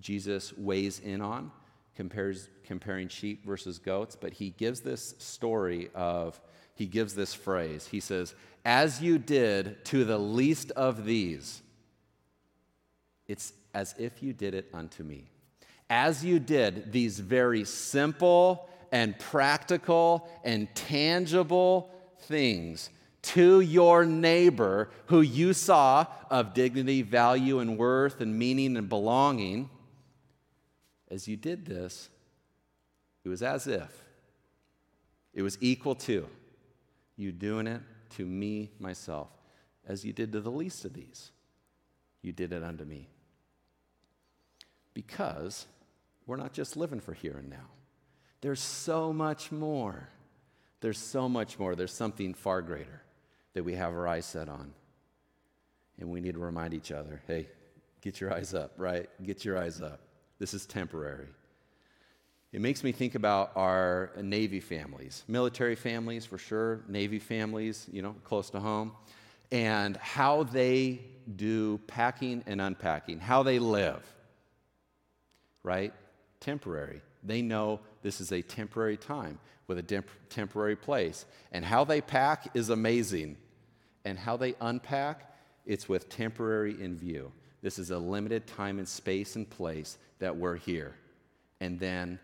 Jesus 0.00 0.56
weighs 0.56 1.00
in 1.00 1.20
on, 1.20 1.50
compares, 1.96 2.48
comparing 2.62 3.08
sheep 3.08 3.44
versus 3.44 3.80
goats, 3.80 4.14
but 4.14 4.32
he 4.32 4.50
gives 4.50 4.80
this 4.80 5.16
story 5.18 5.90
of, 5.96 6.40
he 6.76 6.86
gives 6.86 7.14
this 7.14 7.34
phrase. 7.34 7.88
He 7.88 7.98
says, 7.98 8.36
As 8.64 9.02
you 9.02 9.18
did 9.18 9.84
to 9.86 10.04
the 10.04 10.18
least 10.18 10.70
of 10.72 11.04
these, 11.04 11.60
it's 13.26 13.52
as 13.74 13.96
if 13.98 14.22
you 14.22 14.32
did 14.32 14.54
it 14.54 14.68
unto 14.72 15.02
me 15.02 15.28
as 15.90 16.24
you 16.24 16.38
did 16.38 16.92
these 16.92 17.18
very 17.18 17.64
simple 17.64 18.68
and 18.92 19.18
practical 19.18 20.28
and 20.44 20.72
tangible 20.74 21.90
things 22.22 22.90
to 23.22 23.60
your 23.60 24.04
neighbor 24.04 24.90
who 25.06 25.20
you 25.20 25.52
saw 25.52 26.06
of 26.30 26.54
dignity, 26.54 27.02
value, 27.02 27.58
and 27.58 27.76
worth, 27.76 28.20
and 28.20 28.38
meaning 28.38 28.76
and 28.76 28.88
belonging, 28.88 29.68
as 31.10 31.26
you 31.26 31.36
did 31.36 31.66
this, 31.66 32.08
it 33.24 33.28
was 33.28 33.42
as 33.42 33.66
if 33.66 34.04
it 35.34 35.42
was 35.42 35.58
equal 35.60 35.94
to 35.94 36.26
you 37.16 37.32
doing 37.32 37.66
it 37.66 37.82
to 38.10 38.24
me, 38.24 38.70
myself, 38.78 39.28
as 39.86 40.04
you 40.04 40.12
did 40.12 40.32
to 40.32 40.40
the 40.40 40.50
least 40.50 40.84
of 40.84 40.94
these. 40.94 41.30
You 42.22 42.32
did 42.32 42.52
it 42.52 42.62
unto 42.62 42.84
me. 42.84 43.08
Because 44.94 45.66
we're 46.28 46.36
not 46.36 46.52
just 46.52 46.76
living 46.76 47.00
for 47.00 47.14
here 47.14 47.38
and 47.38 47.48
now. 47.48 47.66
There's 48.42 48.60
so 48.60 49.12
much 49.12 49.50
more. 49.50 50.08
There's 50.80 50.98
so 50.98 51.28
much 51.28 51.58
more. 51.58 51.74
There's 51.74 51.92
something 51.92 52.34
far 52.34 52.62
greater 52.62 53.02
that 53.54 53.64
we 53.64 53.74
have 53.74 53.92
our 53.92 54.06
eyes 54.06 54.26
set 54.26 54.48
on. 54.48 54.72
And 55.98 56.10
we 56.10 56.20
need 56.20 56.34
to 56.34 56.38
remind 56.38 56.74
each 56.74 56.92
other 56.92 57.22
hey, 57.26 57.48
get 58.02 58.20
your 58.20 58.32
eyes 58.32 58.54
up, 58.54 58.72
right? 58.76 59.08
Get 59.24 59.44
your 59.44 59.58
eyes 59.58 59.80
up. 59.80 60.00
This 60.38 60.54
is 60.54 60.66
temporary. 60.66 61.26
It 62.52 62.60
makes 62.60 62.84
me 62.84 62.92
think 62.92 63.14
about 63.14 63.52
our 63.56 64.12
Navy 64.20 64.60
families, 64.60 65.24
military 65.28 65.74
families 65.74 66.24
for 66.24 66.38
sure, 66.38 66.84
Navy 66.88 67.18
families, 67.18 67.86
you 67.90 68.02
know, 68.02 68.14
close 68.24 68.50
to 68.50 68.60
home, 68.60 68.92
and 69.50 69.96
how 69.96 70.44
they 70.44 71.00
do 71.36 71.78
packing 71.86 72.44
and 72.46 72.60
unpacking, 72.60 73.18
how 73.18 73.42
they 73.42 73.58
live, 73.58 74.02
right? 75.62 75.92
Temporary. 76.40 77.02
They 77.22 77.42
know 77.42 77.80
this 78.02 78.20
is 78.20 78.32
a 78.32 78.42
temporary 78.42 78.96
time 78.96 79.38
with 79.66 79.78
a 79.78 80.04
temporary 80.30 80.76
place. 80.76 81.26
And 81.52 81.64
how 81.64 81.84
they 81.84 82.00
pack 82.00 82.50
is 82.54 82.70
amazing. 82.70 83.36
And 84.04 84.18
how 84.18 84.36
they 84.36 84.54
unpack, 84.60 85.34
it's 85.66 85.88
with 85.88 86.08
temporary 86.08 86.80
in 86.82 86.96
view. 86.96 87.32
This 87.60 87.78
is 87.78 87.90
a 87.90 87.98
limited 87.98 88.46
time 88.46 88.78
and 88.78 88.88
space 88.88 89.36
and 89.36 89.48
place 89.48 89.98
that 90.18 90.36
we're 90.36 90.56
here. 90.56 90.94
And 91.60 91.78
then 91.78 92.18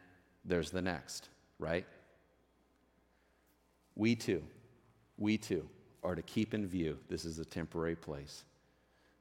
there's 0.44 0.70
the 0.70 0.82
next, 0.82 1.28
right? 1.58 1.84
We 3.96 4.14
too, 4.14 4.42
we 5.18 5.38
too 5.38 5.68
are 6.02 6.14
to 6.14 6.22
keep 6.22 6.54
in 6.54 6.66
view 6.66 6.98
this 7.08 7.24
is 7.24 7.38
a 7.38 7.44
temporary 7.44 7.96
place. 7.96 8.44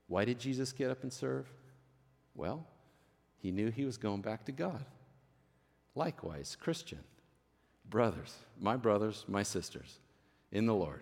Why 0.07 0.25
did 0.25 0.39
Jesus 0.39 0.71
get 0.71 0.91
up 0.91 1.03
and 1.03 1.11
serve? 1.11 1.51
Well, 2.35 2.65
he 3.43 3.51
knew 3.51 3.69
he 3.69 3.83
was 3.83 3.97
going 3.97 4.21
back 4.21 4.45
to 4.45 4.53
God. 4.53 4.85
Likewise, 5.95 6.55
Christian, 6.59 6.99
brothers, 7.89 8.33
my 8.59 8.77
brothers, 8.77 9.25
my 9.27 9.43
sisters 9.43 9.99
in 10.53 10.65
the 10.65 10.73
Lord, 10.73 11.01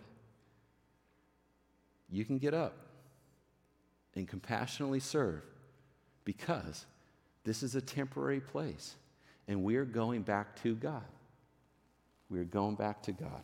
you 2.10 2.26
can 2.26 2.40
get 2.40 2.56
up 2.56 2.74
and 4.16 4.28
compassionately 4.28 5.00
serve 5.00 5.44
because 6.26 6.88
this 7.44 7.62
is 7.62 7.76
a 7.76 7.82
temporary 7.82 8.42
place 8.42 8.96
and 9.48 9.64
we're 9.64 9.86
going 9.86 10.24
back 10.24 10.60
to 10.64 10.74
God. 10.74 11.06
We're 12.28 12.44
going 12.44 12.76
back 12.76 13.04
to 13.04 13.12
God. 13.12 13.44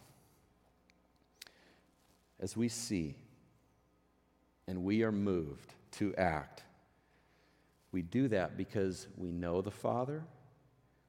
As 2.39 2.57
we 2.57 2.67
see 2.67 3.13
and 4.67 4.83
we 4.83 5.03
are 5.03 5.11
moved 5.11 5.75
to 5.91 6.15
act 6.15 6.63
we 7.91 8.01
do 8.01 8.27
that 8.27 8.57
because 8.57 9.07
we 9.17 9.31
know 9.31 9.61
the 9.61 9.71
Father. 9.71 10.23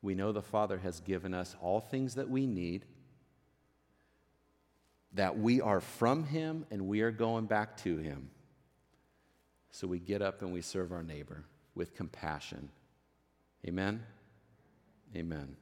We 0.00 0.14
know 0.14 0.32
the 0.32 0.42
Father 0.42 0.78
has 0.78 1.00
given 1.00 1.34
us 1.34 1.56
all 1.60 1.80
things 1.80 2.14
that 2.14 2.30
we 2.30 2.46
need. 2.46 2.84
that 5.14 5.38
we 5.38 5.60
are 5.60 5.80
from 5.80 6.24
Him 6.24 6.66
and 6.70 6.86
we 6.86 7.00
are 7.00 7.10
going 7.10 7.46
back 7.46 7.76
to 7.78 7.96
Him. 7.98 8.30
So 9.70 9.86
we 9.86 9.98
get 9.98 10.22
up 10.22 10.42
and 10.42 10.52
we 10.52 10.62
serve 10.62 10.92
our 10.92 11.02
neighbor 11.02 11.44
with 11.74 11.94
compassion. 11.94 12.70
Amen? 13.66 14.02
Amen. 15.16 15.56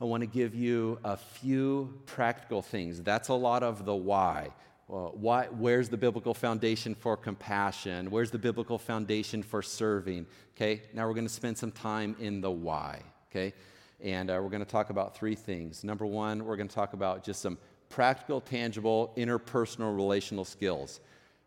I 0.00 0.04
want 0.04 0.22
to 0.22 0.26
give 0.26 0.54
you 0.54 0.98
a 1.04 1.16
few 1.16 2.00
practical 2.06 2.62
things. 2.62 3.02
That's 3.02 3.28
a 3.28 3.34
lot 3.34 3.62
of 3.62 3.84
the 3.84 3.94
why. 3.94 4.50
Well, 4.90 5.12
why 5.14 5.46
where's 5.46 5.88
the 5.88 5.96
biblical 5.96 6.34
foundation 6.34 6.96
for 6.96 7.16
compassion? 7.16 8.10
Where's 8.10 8.32
the 8.32 8.40
biblical 8.40 8.76
foundation 8.76 9.40
for 9.40 9.62
serving? 9.62 10.26
Okay, 10.56 10.82
now 10.92 11.06
we're 11.06 11.14
going 11.14 11.28
to 11.28 11.32
spend 11.32 11.56
some 11.56 11.70
time 11.70 12.16
in 12.18 12.40
the 12.40 12.50
why. 12.50 13.02
Okay, 13.30 13.54
and 14.00 14.28
uh, 14.28 14.40
we're 14.42 14.48
going 14.48 14.64
to 14.64 14.68
talk 14.68 14.90
about 14.90 15.16
three 15.16 15.36
things. 15.36 15.84
Number 15.84 16.04
one, 16.06 16.44
we're 16.44 16.56
going 16.56 16.66
to 16.66 16.74
talk 16.74 16.92
about 16.92 17.22
just 17.22 17.40
some 17.40 17.56
practical, 17.88 18.40
tangible, 18.40 19.12
interpersonal 19.16 19.94
relational 19.94 20.44
skills. 20.44 20.98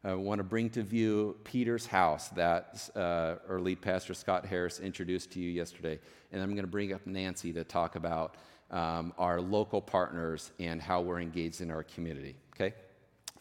I 0.05 0.13
want 0.13 0.39
to 0.39 0.45
bring 0.45 0.69
to 0.69 0.81
view 0.81 1.35
Peter's 1.43 1.85
house 1.85 2.29
that 2.29 2.89
uh, 2.95 3.35
our 3.49 3.59
lead 3.59 3.81
pastor 3.81 4.13
Scott 4.13 4.45
Harris 4.45 4.79
introduced 4.79 5.31
to 5.31 5.41
you 5.41 5.49
yesterday. 5.49 5.99
And 6.31 6.41
I'm 6.41 6.51
going 6.51 6.63
to 6.63 6.71
bring 6.71 6.93
up 6.93 7.05
Nancy 7.05 7.51
to 7.51 7.65
talk 7.65 7.97
about 7.97 8.35
um, 8.71 9.13
our 9.17 9.41
local 9.41 9.81
partners 9.81 10.51
and 10.59 10.81
how 10.81 11.01
we're 11.01 11.19
engaged 11.19 11.59
in 11.59 11.71
our 11.71 11.83
community, 11.83 12.35
okay? 12.55 12.73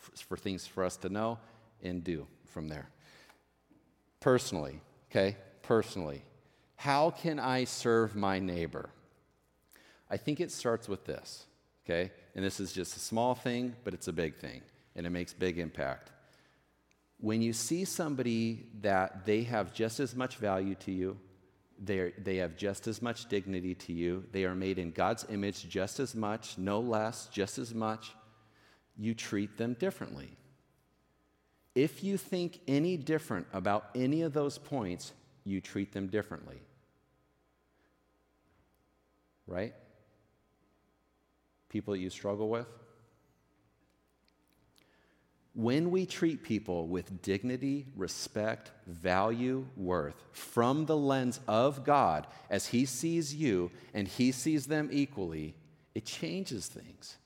For, 0.03 0.37
things 0.37 0.67
for 0.67 0.85
us 0.85 0.97
to 0.99 1.09
know 1.09 1.39
and 1.83 2.03
do 2.03 2.27
from 2.47 2.69
there. 2.69 2.89
Personally, 4.21 4.81
okay? 5.11 5.37
Personally, 5.63 6.23
how 6.77 7.11
can 7.11 7.39
I 7.39 7.65
serve 7.65 8.15
my 8.15 8.39
neighbor? 8.39 8.91
I 10.11 10.17
think 10.17 10.41
it 10.41 10.51
starts 10.51 10.89
with 10.89 11.05
this, 11.05 11.47
okay? 11.85 12.11
And 12.35 12.45
this 12.45 12.61
is 12.61 12.73
just 12.73 12.97
a 12.97 13.01
small 13.01 13.35
thing, 13.35 13.75
but 13.85 13.95
it's 13.95 14.09
a 14.09 14.13
big 14.13 14.37
thing, 14.37 14.63
and 14.97 15.07
it 15.07 15.11
makes 15.11 15.33
big 15.33 15.59
impact 15.59 16.11
when 17.23 17.41
you 17.41 17.53
see 17.53 17.85
somebody 17.85 18.67
that 18.81 19.25
they 19.25 19.45
have 19.45 19.73
just 19.73 20.01
as 20.01 20.17
much 20.17 20.37
value 20.37 20.75
to 20.75 20.91
you, 20.91 21.17
they 21.79 22.37
have 22.37 22.57
just 22.57 22.89
as 22.89 23.01
much 23.01 23.29
dignity 23.29 23.77
to 23.77 23.93
you, 23.93 24.25
they 24.33 24.45
are 24.45 24.57
made 24.57 24.77
in 24.77 24.91
God's 24.91 25.25
image 25.31 25.69
just 25.69 26.01
as 26.01 26.17
much, 26.17 26.59
no 26.59 26.81
less, 26.81 27.29
just 27.29 27.59
as 27.59 27.73
much, 27.73 28.13
you 28.97 29.15
treat 29.15 29.57
them 29.57 29.75
differently. 29.75 30.37
If 31.75 32.05
you 32.05 32.17
think 32.17 32.61
any 32.69 32.97
different 32.97 33.47
about 33.53 33.87
any 33.95 34.23
of 34.23 34.33
those 34.33 34.59
points, 34.59 35.13
you 35.45 35.61
treat 35.61 35.93
them 35.93 36.09
differently. 36.09 36.61
Right? 39.47 39.75
People 41.69 41.95
that 41.95 42.01
you 42.01 42.11
struggle 42.11 42.49
with? 42.49 42.67
When 45.55 45.91
we 45.91 46.07
treat 46.07 46.43
people 46.43 46.87
with 46.87 47.21
dignity, 47.21 47.87
respect, 47.95 48.71
value, 48.87 49.67
worth 49.77 50.15
from 50.33 50.87
the 50.87 50.97
lens 50.97 51.41
of 51.47 51.85
God 51.85 52.27
as 52.49 52.67
He 52.67 52.87
sees 52.87 53.35
you 53.35 53.71
and 53.93 54.09
He 54.09 54.33
sees 54.33 54.67
them 54.67 54.89
equally, 54.91 55.55
it 55.95 56.07
changes 56.07 56.69
things. 56.69 57.19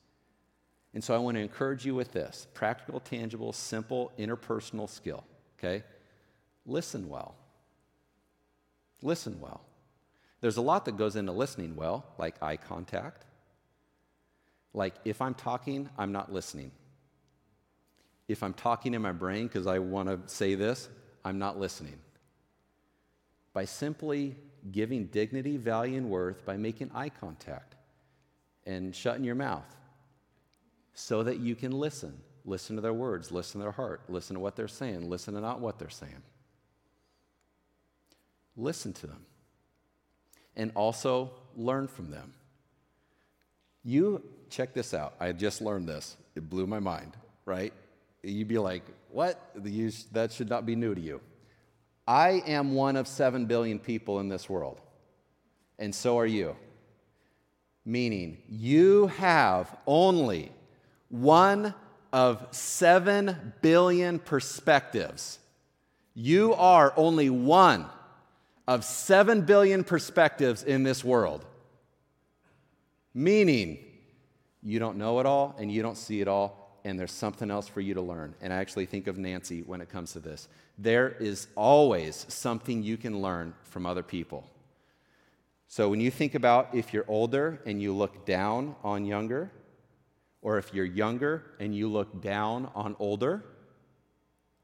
And 0.96 1.04
so 1.04 1.14
I 1.14 1.18
want 1.18 1.34
to 1.34 1.42
encourage 1.42 1.84
you 1.84 1.94
with 1.94 2.12
this 2.12 2.46
practical, 2.54 3.00
tangible, 3.00 3.52
simple, 3.52 4.12
interpersonal 4.18 4.88
skill, 4.88 5.24
okay? 5.58 5.84
Listen 6.64 7.10
well. 7.10 7.34
Listen 9.02 9.38
well. 9.38 9.60
There's 10.40 10.56
a 10.56 10.62
lot 10.62 10.86
that 10.86 10.96
goes 10.96 11.14
into 11.14 11.32
listening 11.32 11.76
well, 11.76 12.06
like 12.16 12.42
eye 12.42 12.56
contact. 12.56 13.26
Like 14.72 14.94
if 15.04 15.20
I'm 15.20 15.34
talking, 15.34 15.90
I'm 15.98 16.12
not 16.12 16.32
listening. 16.32 16.70
If 18.26 18.42
I'm 18.42 18.54
talking 18.54 18.94
in 18.94 19.02
my 19.02 19.12
brain 19.12 19.48
because 19.48 19.66
I 19.66 19.80
want 19.80 20.08
to 20.08 20.34
say 20.34 20.54
this, 20.54 20.88
I'm 21.26 21.38
not 21.38 21.60
listening. 21.60 21.98
By 23.52 23.66
simply 23.66 24.34
giving 24.72 25.08
dignity, 25.08 25.58
value, 25.58 25.98
and 25.98 26.08
worth 26.08 26.46
by 26.46 26.56
making 26.56 26.90
eye 26.94 27.10
contact 27.10 27.74
and 28.64 28.96
shutting 28.96 29.24
your 29.24 29.34
mouth 29.34 29.76
so 30.98 31.22
that 31.22 31.38
you 31.38 31.54
can 31.54 31.72
listen. 31.72 32.18
Listen 32.46 32.74
to 32.76 32.82
their 32.82 32.94
words, 32.94 33.30
listen 33.30 33.60
to 33.60 33.64
their 33.64 33.72
heart, 33.72 34.00
listen 34.08 34.34
to 34.34 34.40
what 34.40 34.56
they're 34.56 34.66
saying, 34.66 35.10
listen 35.10 35.34
to 35.34 35.40
not 35.40 35.60
what 35.60 35.78
they're 35.78 35.90
saying. 35.90 36.22
Listen 38.56 38.92
to 38.94 39.06
them. 39.06 39.26
And 40.56 40.72
also 40.74 41.32
learn 41.54 41.86
from 41.86 42.10
them. 42.10 42.32
You, 43.84 44.22
check 44.48 44.72
this 44.72 44.94
out. 44.94 45.14
I 45.20 45.32
just 45.32 45.60
learned 45.60 45.88
this. 45.88 46.16
It 46.34 46.48
blew 46.48 46.66
my 46.66 46.78
mind, 46.80 47.16
right? 47.44 47.72
you'd 48.22 48.48
be 48.48 48.58
like, 48.58 48.82
what? 49.10 49.38
that 50.12 50.32
should 50.32 50.48
not 50.48 50.64
be 50.64 50.74
new 50.74 50.94
to 50.94 51.00
you. 51.00 51.20
I 52.08 52.42
am 52.46 52.74
one 52.74 52.96
of 52.96 53.06
seven 53.06 53.44
billion 53.46 53.78
people 53.78 54.20
in 54.20 54.28
this 54.28 54.48
world, 54.48 54.80
and 55.78 55.94
so 55.94 56.18
are 56.18 56.26
you. 56.26 56.56
Meaning, 57.84 58.38
you 58.48 59.08
have 59.08 59.76
only 59.86 60.52
one 61.22 61.74
of 62.12 62.46
seven 62.50 63.52
billion 63.62 64.18
perspectives. 64.18 65.38
You 66.14 66.54
are 66.54 66.92
only 66.96 67.30
one 67.30 67.86
of 68.66 68.84
seven 68.84 69.42
billion 69.42 69.84
perspectives 69.84 70.62
in 70.62 70.82
this 70.82 71.04
world. 71.04 71.44
Meaning, 73.14 73.78
you 74.62 74.78
don't 74.78 74.98
know 74.98 75.20
it 75.20 75.26
all 75.26 75.54
and 75.58 75.70
you 75.70 75.82
don't 75.82 75.96
see 75.96 76.20
it 76.20 76.28
all, 76.28 76.80
and 76.84 76.98
there's 76.98 77.12
something 77.12 77.50
else 77.50 77.68
for 77.68 77.80
you 77.80 77.94
to 77.94 78.00
learn. 78.00 78.34
And 78.40 78.52
I 78.52 78.56
actually 78.56 78.86
think 78.86 79.06
of 79.06 79.18
Nancy 79.18 79.62
when 79.62 79.80
it 79.80 79.88
comes 79.88 80.12
to 80.12 80.20
this. 80.20 80.48
There 80.78 81.08
is 81.08 81.46
always 81.54 82.26
something 82.28 82.82
you 82.82 82.96
can 82.96 83.22
learn 83.22 83.54
from 83.62 83.86
other 83.86 84.02
people. 84.02 84.50
So 85.68 85.88
when 85.88 86.00
you 86.00 86.10
think 86.10 86.34
about 86.34 86.74
if 86.74 86.92
you're 86.92 87.04
older 87.08 87.60
and 87.66 87.82
you 87.82 87.94
look 87.94 88.24
down 88.24 88.76
on 88.84 89.04
younger, 89.04 89.50
or 90.46 90.58
if 90.58 90.72
you're 90.72 90.84
younger 90.84 91.42
and 91.58 91.74
you 91.74 91.88
look 91.88 92.22
down 92.22 92.70
on 92.72 92.94
older, 93.00 93.44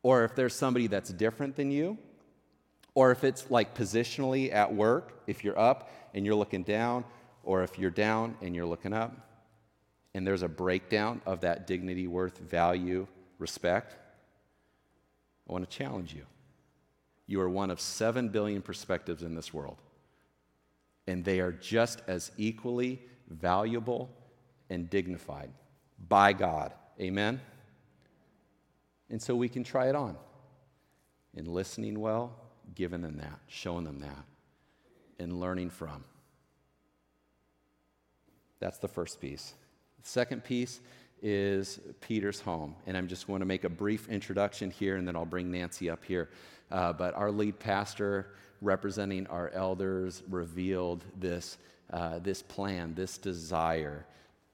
or 0.05 0.23
if 0.23 0.33
there's 0.37 0.55
somebody 0.55 0.87
that's 0.87 1.11
different 1.11 1.57
than 1.57 1.73
you, 1.73 1.99
or 2.95 3.11
if 3.11 3.25
it's 3.25 3.51
like 3.51 3.75
positionally 3.75 4.53
at 4.53 4.73
work, 4.73 5.21
if 5.27 5.43
you're 5.43 5.59
up 5.59 5.91
and 6.15 6.25
you're 6.25 6.37
looking 6.37 6.63
down, 6.63 7.05
or 7.43 7.65
if 7.65 7.81
you're 7.81 7.91
down 7.91 8.37
and 8.41 8.55
you're 8.55 8.65
looking 8.65 8.93
up, 8.93 9.13
and 10.15 10.25
there's 10.25 10.45
a 10.45 10.49
breakdown 10.49 11.21
of 11.27 11.41
that 11.41 11.67
dignity, 11.67 12.07
worth, 12.07 12.39
value, 12.39 13.05
respect, 13.41 13.97
I 15.49 15.53
want 15.53 15.69
to 15.69 15.77
challenge 15.77 16.15
you. 16.15 16.27
You 17.27 17.41
are 17.41 17.51
one 17.51 17.73
of 17.73 17.81
seven 17.81 18.29
billion 18.29 18.63
perspectives 18.63 19.25
in 19.25 19.35
this 19.35 19.53
world, 19.53 19.83
and 21.09 21.25
they 21.25 21.41
are 21.41 21.51
just 21.51 22.03
as 22.07 22.31
equally 22.37 23.03
valuable 23.29 24.11
and 24.71 24.89
dignified 24.89 25.51
by 26.09 26.33
God. 26.33 26.73
Amen? 27.01 27.41
And 29.11 29.21
so 29.21 29.35
we 29.35 29.49
can 29.49 29.65
try 29.65 29.89
it 29.89 29.95
on 29.95 30.17
in 31.35 31.47
listening 31.47 32.01
well, 32.01 32.33
giving 32.75 33.03
them 33.03 33.19
that, 33.19 33.39
showing 33.47 33.85
them 33.85 34.01
that, 34.01 34.25
and 35.19 35.39
learning 35.41 35.71
from. 35.71 36.05
That's 38.59 38.79
the 38.79 38.89
first 38.89 39.21
piece. 39.21 39.55
The 40.03 40.09
second 40.09 40.45
piece 40.45 40.81
is 41.23 41.81
Peter's 42.01 42.41
home. 42.41 42.75
And 42.87 42.97
I 42.97 42.99
am 42.99 43.09
just 43.09 43.29
want 43.29 43.41
to 43.41 43.47
make 43.47 43.65
a 43.65 43.69
brief 43.69 44.09
introduction 44.09 44.71
here, 44.71 44.97
and 44.97 45.07
then 45.07 45.17
I'll 45.17 45.25
bring 45.25 45.51
Nancy 45.51 45.89
up 45.91 46.05
here. 46.05 46.31
Uh, 46.71 46.93
but 46.93 47.15
our 47.15 47.31
lead 47.31 47.59
pastor, 47.59 48.29
representing 48.61 49.27
our 49.29 49.51
elders, 49.51 50.23
revealed 50.29 51.05
this, 51.19 51.59
uh, 51.93 52.19
this 52.21 52.43
plan, 52.43 52.95
this 52.95 53.19
desire 53.19 54.07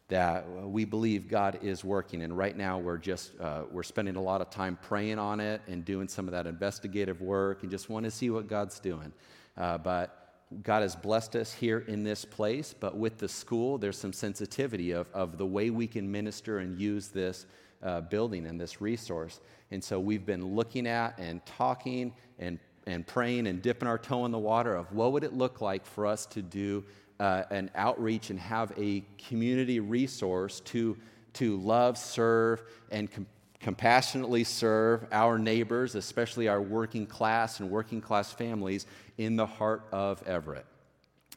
that 0.08 0.48
we 0.48 0.84
believe 0.84 1.28
God 1.28 1.58
is 1.62 1.84
working. 1.84 2.22
And 2.22 2.36
right 2.36 2.56
now, 2.56 2.78
we're 2.78 2.96
just 2.96 3.38
uh, 3.40 3.62
we're 3.70 3.82
spending 3.82 4.16
a 4.16 4.22
lot 4.22 4.40
of 4.40 4.50
time 4.50 4.78
praying 4.82 5.18
on 5.18 5.40
it 5.40 5.60
and 5.66 5.84
doing 5.84 6.08
some 6.08 6.26
of 6.26 6.32
that 6.32 6.46
investigative 6.46 7.20
work, 7.20 7.62
and 7.62 7.70
just 7.70 7.88
want 7.90 8.04
to 8.04 8.10
see 8.10 8.30
what 8.30 8.48
God's 8.48 8.80
doing. 8.80 9.12
Uh, 9.56 9.76
but 9.78 10.28
God 10.62 10.80
has 10.82 10.96
blessed 10.96 11.36
us 11.36 11.52
here 11.52 11.80
in 11.80 12.04
this 12.04 12.24
place, 12.24 12.74
but 12.78 12.96
with 12.96 13.18
the 13.18 13.28
school, 13.28 13.76
there's 13.76 13.98
some 13.98 14.14
sensitivity 14.14 14.92
of, 14.92 15.08
of 15.12 15.36
the 15.36 15.44
way 15.44 15.68
we 15.68 15.86
can 15.86 16.10
minister 16.10 16.58
and 16.58 16.80
use 16.80 17.08
this 17.08 17.44
uh, 17.82 18.00
building 18.00 18.46
and 18.46 18.58
this 18.58 18.80
resource. 18.80 19.40
And 19.70 19.84
so 19.84 20.00
we've 20.00 20.24
been 20.24 20.54
looking 20.54 20.86
at 20.86 21.18
and 21.18 21.44
talking 21.44 22.14
and, 22.38 22.58
and 22.86 23.06
praying 23.06 23.46
and 23.46 23.60
dipping 23.60 23.86
our 23.86 23.98
toe 23.98 24.24
in 24.24 24.32
the 24.32 24.38
water 24.38 24.74
of 24.74 24.90
what 24.92 25.12
would 25.12 25.22
it 25.22 25.34
look 25.34 25.60
like 25.60 25.84
for 25.84 26.06
us 26.06 26.24
to 26.26 26.40
do 26.40 26.82
uh, 27.20 27.44
an 27.50 27.70
outreach 27.74 28.30
and 28.30 28.38
have 28.38 28.72
a 28.78 29.04
community 29.28 29.80
resource 29.80 30.60
to, 30.60 30.96
to 31.34 31.56
love, 31.58 31.98
serve, 31.98 32.62
and 32.90 33.10
com- 33.10 33.26
compassionately 33.60 34.44
serve 34.44 35.06
our 35.10 35.38
neighbors, 35.38 35.94
especially 35.94 36.48
our 36.48 36.62
working 36.62 37.06
class 37.06 37.60
and 37.60 37.70
working 37.70 38.00
class 38.00 38.32
families, 38.32 38.86
in 39.16 39.36
the 39.36 39.46
heart 39.46 39.86
of 39.92 40.22
Everett. 40.26 40.66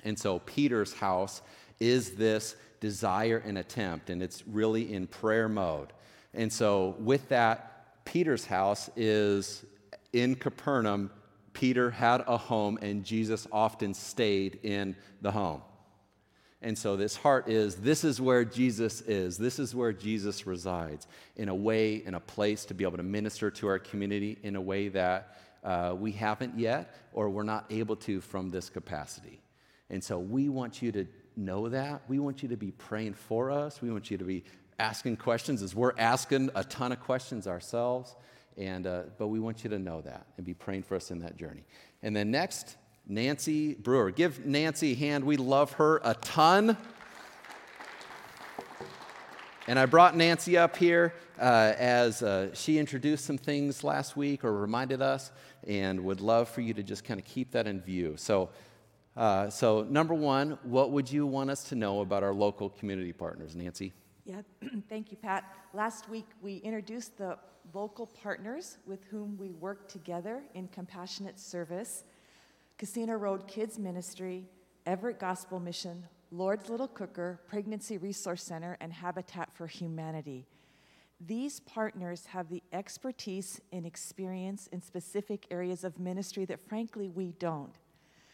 And 0.03 0.17
so 0.17 0.39
Peter's 0.39 0.93
house 0.93 1.41
is 1.79 2.11
this 2.11 2.55
desire 2.79 3.41
and 3.45 3.57
attempt, 3.57 4.09
and 4.09 4.21
it's 4.21 4.47
really 4.47 4.93
in 4.93 5.07
prayer 5.07 5.49
mode. 5.49 5.93
And 6.33 6.51
so, 6.51 6.95
with 6.99 7.27
that, 7.29 8.05
Peter's 8.05 8.45
house 8.45 8.89
is 8.95 9.65
in 10.13 10.35
Capernaum. 10.35 11.11
Peter 11.53 11.91
had 11.91 12.23
a 12.27 12.37
home, 12.37 12.77
and 12.81 13.03
Jesus 13.03 13.47
often 13.51 13.93
stayed 13.93 14.59
in 14.63 14.95
the 15.21 15.31
home. 15.31 15.61
And 16.63 16.77
so, 16.77 16.95
this 16.95 17.15
heart 17.15 17.49
is 17.49 17.75
this 17.75 18.03
is 18.03 18.21
where 18.21 18.45
Jesus 18.45 19.01
is. 19.01 19.37
This 19.37 19.57
is 19.57 19.73
where 19.73 19.91
Jesus 19.91 20.45
resides 20.45 21.07
in 21.35 21.49
a 21.49 21.55
way, 21.55 21.95
in 22.05 22.13
a 22.13 22.19
place 22.19 22.65
to 22.65 22.75
be 22.75 22.83
able 22.83 22.97
to 22.97 23.03
minister 23.03 23.49
to 23.49 23.67
our 23.67 23.79
community 23.79 24.37
in 24.43 24.55
a 24.55 24.61
way 24.61 24.89
that 24.89 25.37
uh, 25.63 25.95
we 25.97 26.11
haven't 26.11 26.59
yet 26.59 26.95
or 27.13 27.29
we're 27.29 27.43
not 27.43 27.65
able 27.71 27.95
to 27.95 28.21
from 28.21 28.51
this 28.51 28.69
capacity. 28.69 29.41
And 29.89 30.03
so, 30.03 30.19
we 30.19 30.49
want 30.49 30.83
you 30.83 30.91
to 30.91 31.07
know 31.35 31.67
that. 31.69 32.03
We 32.07 32.19
want 32.19 32.43
you 32.43 32.49
to 32.49 32.57
be 32.57 32.71
praying 32.71 33.13
for 33.13 33.49
us. 33.49 33.81
We 33.81 33.89
want 33.89 34.11
you 34.11 34.17
to 34.19 34.25
be 34.25 34.43
asking 34.77 35.17
questions 35.17 35.63
as 35.63 35.73
we're 35.73 35.93
asking 35.97 36.51
a 36.53 36.63
ton 36.63 36.91
of 36.91 36.99
questions 36.99 37.47
ourselves. 37.47 38.15
And, 38.57 38.85
uh, 38.85 39.03
but 39.17 39.27
we 39.27 39.39
want 39.39 39.63
you 39.63 39.69
to 39.71 39.79
know 39.79 40.01
that 40.01 40.25
and 40.37 40.45
be 40.45 40.53
praying 40.53 40.83
for 40.83 40.95
us 40.95 41.09
in 41.09 41.19
that 41.19 41.37
journey. 41.37 41.63
And 42.03 42.15
then 42.15 42.31
next, 42.31 42.75
Nancy 43.07 43.73
Brewer. 43.73 44.11
Give 44.11 44.45
Nancy 44.45 44.93
a 44.93 44.95
hand. 44.95 45.23
We 45.23 45.37
love 45.37 45.73
her 45.73 46.01
a 46.03 46.13
ton. 46.15 46.77
And 49.67 49.77
I 49.77 49.85
brought 49.85 50.15
Nancy 50.15 50.57
up 50.57 50.75
here 50.75 51.13
uh, 51.39 51.73
as 51.77 52.23
uh, 52.23 52.53
she 52.53 52.77
introduced 52.77 53.25
some 53.25 53.37
things 53.37 53.83
last 53.83 54.17
week 54.17 54.43
or 54.43 54.53
reminded 54.53 55.01
us, 55.01 55.31
and 55.67 56.03
would 56.03 56.19
love 56.19 56.49
for 56.49 56.61
you 56.61 56.73
to 56.73 56.83
just 56.83 57.03
kind 57.03 57.19
of 57.19 57.25
keep 57.25 57.51
that 57.51 57.67
in 57.67 57.81
view. 57.81 58.15
So, 58.17 58.49
uh, 59.15 59.49
so, 59.49 59.83
number 59.89 60.13
one, 60.13 60.57
what 60.63 60.91
would 60.91 61.11
you 61.11 61.25
want 61.25 61.49
us 61.49 61.63
to 61.65 61.75
know 61.75 62.01
about 62.01 62.23
our 62.23 62.33
local 62.33 62.69
community 62.69 63.13
partners, 63.13 63.55
Nancy? 63.55 63.93
Yeah, 64.25 64.41
thank 64.89 65.11
you, 65.11 65.17
Pat. 65.17 65.43
Last 65.73 66.09
week 66.09 66.27
we 66.41 66.57
introduced 66.57 67.17
the 67.17 67.37
local 67.73 68.07
partners 68.07 68.77
with 68.85 69.03
whom 69.05 69.37
we 69.37 69.51
work 69.51 69.87
together 69.87 70.43
in 70.53 70.67
compassionate 70.69 71.39
service 71.39 72.03
Casino 72.81 73.13
Road 73.13 73.47
Kids 73.47 73.77
Ministry, 73.77 74.49
Everett 74.87 75.19
Gospel 75.19 75.59
Mission, 75.59 76.03
Lord's 76.31 76.67
Little 76.67 76.87
Cooker, 76.87 77.39
Pregnancy 77.45 77.99
Resource 77.99 78.41
Center, 78.41 78.75
and 78.81 78.91
Habitat 78.91 79.53
for 79.53 79.67
Humanity. 79.67 80.47
These 81.23 81.59
partners 81.59 82.25
have 82.25 82.49
the 82.49 82.63
expertise 82.73 83.61
and 83.71 83.85
experience 83.85 84.65
in 84.71 84.81
specific 84.81 85.45
areas 85.51 85.83
of 85.83 85.99
ministry 85.99 86.43
that, 86.45 86.59
frankly, 86.59 87.07
we 87.07 87.33
don't. 87.33 87.75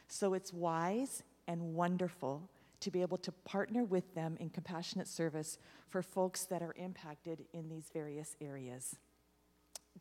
So 0.08 0.34
it's 0.34 0.54
wise 0.54 1.24
and 1.50 1.74
wonderful 1.74 2.50
to 2.80 2.90
be 2.90 3.02
able 3.02 3.18
to 3.18 3.34
partner 3.34 3.84
with 3.84 4.16
them 4.16 4.38
in 4.40 4.50
compassionate 4.50 5.10
service 5.10 5.58
for 5.90 6.02
folks 6.02 6.46
that 6.46 6.62
are 6.62 6.74
impacted 6.78 7.44
in 7.52 7.68
these 7.68 7.90
various 7.92 8.38
areas. 8.40 8.96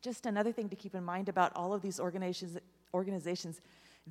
Just 0.01 0.25
another 0.25 0.53
thing 0.53 0.69
to 0.69 0.77
keep 0.77 0.95
in 0.95 1.03
mind 1.03 1.27
about 1.27 1.51
all 1.53 1.73
of 1.73 1.81
these 1.81 1.99
organizations, 1.99 2.57
organizations 2.93 3.59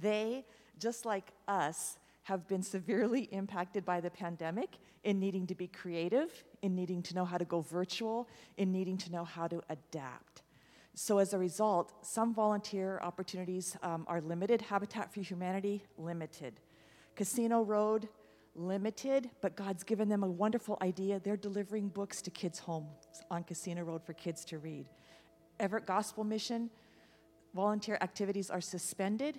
they, 0.01 0.45
just 0.79 1.05
like 1.05 1.33
us, 1.49 1.99
have 2.25 2.49
been 2.49 2.63
severely 2.63 3.23
impacted 3.33 3.85
by 3.85 4.01
the 4.01 4.11
pandemic 4.11 4.79
in 5.05 5.21
needing 5.21 5.47
to 5.47 5.55
be 5.55 5.69
creative, 5.69 6.45
in 6.63 6.75
needing 6.75 7.01
to 7.01 7.15
know 7.15 7.25
how 7.25 7.39
to 7.39 7.45
go 7.45 7.61
virtual, 7.61 8.29
in 8.57 8.73
needing 8.73 8.99
to 8.99 9.13
know 9.13 9.25
how 9.25 9.47
to 9.47 9.63
adapt. 9.71 10.43
So, 10.95 11.19
as 11.19 11.35
a 11.35 11.39
result, 11.39 11.93
some 12.05 12.35
volunteer 12.35 12.99
opportunities 13.03 13.77
um, 13.83 14.05
are 14.09 14.21
limited. 14.21 14.63
Habitat 14.63 15.13
for 15.13 15.21
Humanity, 15.21 15.85
limited. 15.99 16.55
Casino 17.15 17.63
Road, 17.63 18.09
limited, 18.57 19.31
but 19.41 19.57
God's 19.57 19.85
given 19.85 20.09
them 20.09 20.25
a 20.25 20.29
wonderful 20.29 20.79
idea. 20.83 21.21
They're 21.21 21.37
delivering 21.37 21.89
books 21.89 22.23
to 22.23 22.31
kids' 22.31 22.59
homes 22.59 22.89
on 23.31 23.45
Casino 23.45 23.83
Road 23.83 24.03
for 24.03 24.15
kids 24.15 24.45
to 24.47 24.59
read. 24.59 24.87
Everett 25.61 25.87
Gospel 25.87 26.25
Mission, 26.25 26.71
volunteer 27.55 27.99
activities 28.01 28.51
are 28.51 28.61
suspended, 28.61 29.39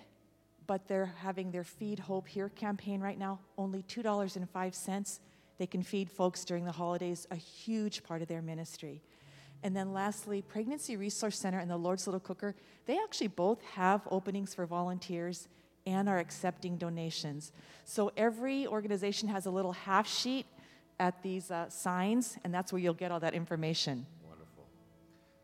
but 0.68 0.86
they're 0.86 1.14
having 1.22 1.50
their 1.50 1.64
Feed 1.64 1.98
Hope 1.98 2.28
Here 2.28 2.50
campaign 2.50 3.00
right 3.00 3.18
now. 3.18 3.40
Only 3.56 3.82
$2.05. 3.84 5.18
They 5.56 5.66
can 5.66 5.82
feed 5.82 6.10
folks 6.10 6.44
during 6.44 6.64
the 6.66 6.72
holidays, 6.72 7.26
a 7.32 7.36
huge 7.36 8.04
part 8.04 8.22
of 8.22 8.28
their 8.28 8.42
ministry. 8.42 9.02
And 9.64 9.74
then 9.74 9.92
lastly, 9.92 10.42
Pregnancy 10.42 10.96
Resource 10.96 11.38
Center 11.38 11.58
and 11.58 11.70
the 11.70 11.76
Lord's 11.76 12.06
Little 12.06 12.20
Cooker, 12.20 12.54
they 12.86 12.98
actually 12.98 13.28
both 13.28 13.60
have 13.72 14.02
openings 14.10 14.54
for 14.54 14.66
volunteers 14.66 15.48
and 15.86 16.06
are 16.06 16.18
accepting 16.18 16.76
donations. 16.76 17.50
So 17.86 18.12
every 18.16 18.66
organization 18.66 19.28
has 19.30 19.46
a 19.46 19.50
little 19.50 19.72
half 19.72 20.06
sheet 20.06 20.44
at 21.00 21.22
these 21.22 21.50
uh, 21.50 21.70
signs, 21.70 22.36
and 22.44 22.52
that's 22.52 22.72
where 22.72 22.80
you'll 22.80 22.92
get 22.92 23.10
all 23.10 23.20
that 23.20 23.34
information. 23.34 24.06
Wonderful. 24.28 24.66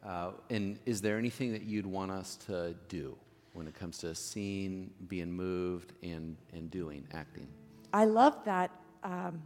Uh, 0.05 0.33
and 0.51 0.79
is 0.85 1.01
there 1.01 1.16
anything 1.16 1.53
that 1.53 1.62
you'd 1.62 1.87
want 1.87 2.11
us 2.11 2.37
to 2.47 2.75
do 2.89 3.16
when 3.55 3.67
it 3.67 3.75
comes 3.75 3.99
to 3.99 4.15
seeing, 4.15 4.91
being 5.09 5.33
moved, 5.33 5.93
and, 6.03 6.37
and 6.53 6.71
doing, 6.71 7.07
acting? 7.13 7.49
I 7.93 8.05
love 8.05 8.45
that, 8.45 8.71
um, 9.03 9.43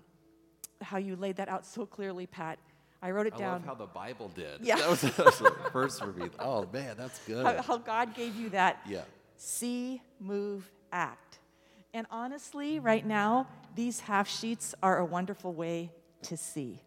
how 0.80 0.96
you 0.96 1.14
laid 1.14 1.36
that 1.36 1.48
out 1.48 1.64
so 1.64 1.86
clearly, 1.86 2.26
Pat. 2.26 2.58
I 3.02 3.10
wrote 3.10 3.26
it 3.26 3.34
I 3.34 3.38
down. 3.38 3.52
love 3.52 3.64
how 3.66 3.74
the 3.74 3.86
Bible 3.86 4.30
did. 4.34 4.60
Yeah. 4.62 4.76
That 4.78 4.88
was, 4.88 5.00
that 5.02 5.18
was 5.18 5.38
the 5.38 5.54
first 5.70 6.02
review. 6.02 6.30
Oh, 6.38 6.66
man, 6.72 6.96
that's 6.96 7.20
good. 7.26 7.44
how, 7.44 7.62
how 7.62 7.76
God 7.78 8.14
gave 8.14 8.34
you 8.34 8.48
that 8.50 8.80
yeah. 8.88 9.02
see, 9.36 10.02
move, 10.18 10.68
act. 10.90 11.38
And 11.94 12.06
honestly, 12.10 12.80
right 12.80 13.06
now, 13.06 13.46
these 13.74 14.00
half 14.00 14.28
sheets 14.28 14.74
are 14.82 14.98
a 14.98 15.04
wonderful 15.04 15.52
way 15.52 15.90
to 16.22 16.36
see. 16.36 16.82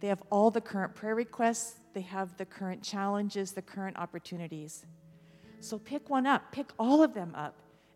They 0.00 0.08
have 0.08 0.22
all 0.30 0.50
the 0.50 0.60
current 0.60 0.94
prayer 0.94 1.14
requests, 1.14 1.76
they 1.94 2.02
have 2.02 2.36
the 2.36 2.44
current 2.44 2.82
challenges, 2.82 3.52
the 3.52 3.62
current 3.62 3.96
opportunities. 3.96 4.84
So 5.64 5.78
pick 5.78 6.10
one 6.10 6.26
up, 6.26 6.52
pick 6.52 6.66
all 6.78 7.02
of 7.02 7.14
them 7.14 7.34
up, 7.34 7.54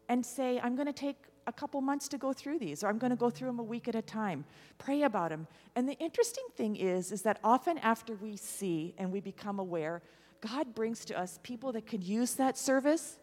and 0.09 0.25
say, 0.25 0.59
I'm 0.63 0.75
going 0.75 0.87
to 0.87 0.93
take 0.93 1.17
a 1.47 1.53
couple 1.53 1.81
months 1.81 2.09
to 2.09 2.19
go 2.19 2.33
through 2.33 2.59
these, 2.59 2.83
or 2.83 2.89
I'm 2.89 2.99
going 2.99 3.11
to 3.11 3.17
go 3.17 3.31
through 3.31 3.49
them 3.49 3.59
a 3.59 3.65
week 3.65 3.89
at 3.89 3.95
a 3.95 4.03
time. 4.03 4.45
Pray 4.79 5.03
about 5.03 5.31
them. 5.31 5.47
And 5.77 5.89
the 5.89 5.99
interesting 5.99 6.45
thing 6.57 6.77
is, 6.77 7.13
is 7.13 7.23
that 7.23 7.41
often 7.45 7.79
after 7.79 8.15
we 8.15 8.37
see 8.37 8.95
and 8.99 9.13
we 9.13 9.21
become 9.21 9.59
aware, 9.59 10.03
God 10.41 10.75
brings 10.75 11.05
to 11.07 11.19
us 11.19 11.41
people 11.43 11.73
that 11.73 11.87
could 11.87 12.05
use 12.05 12.35
that 12.35 12.57
service 12.57 13.19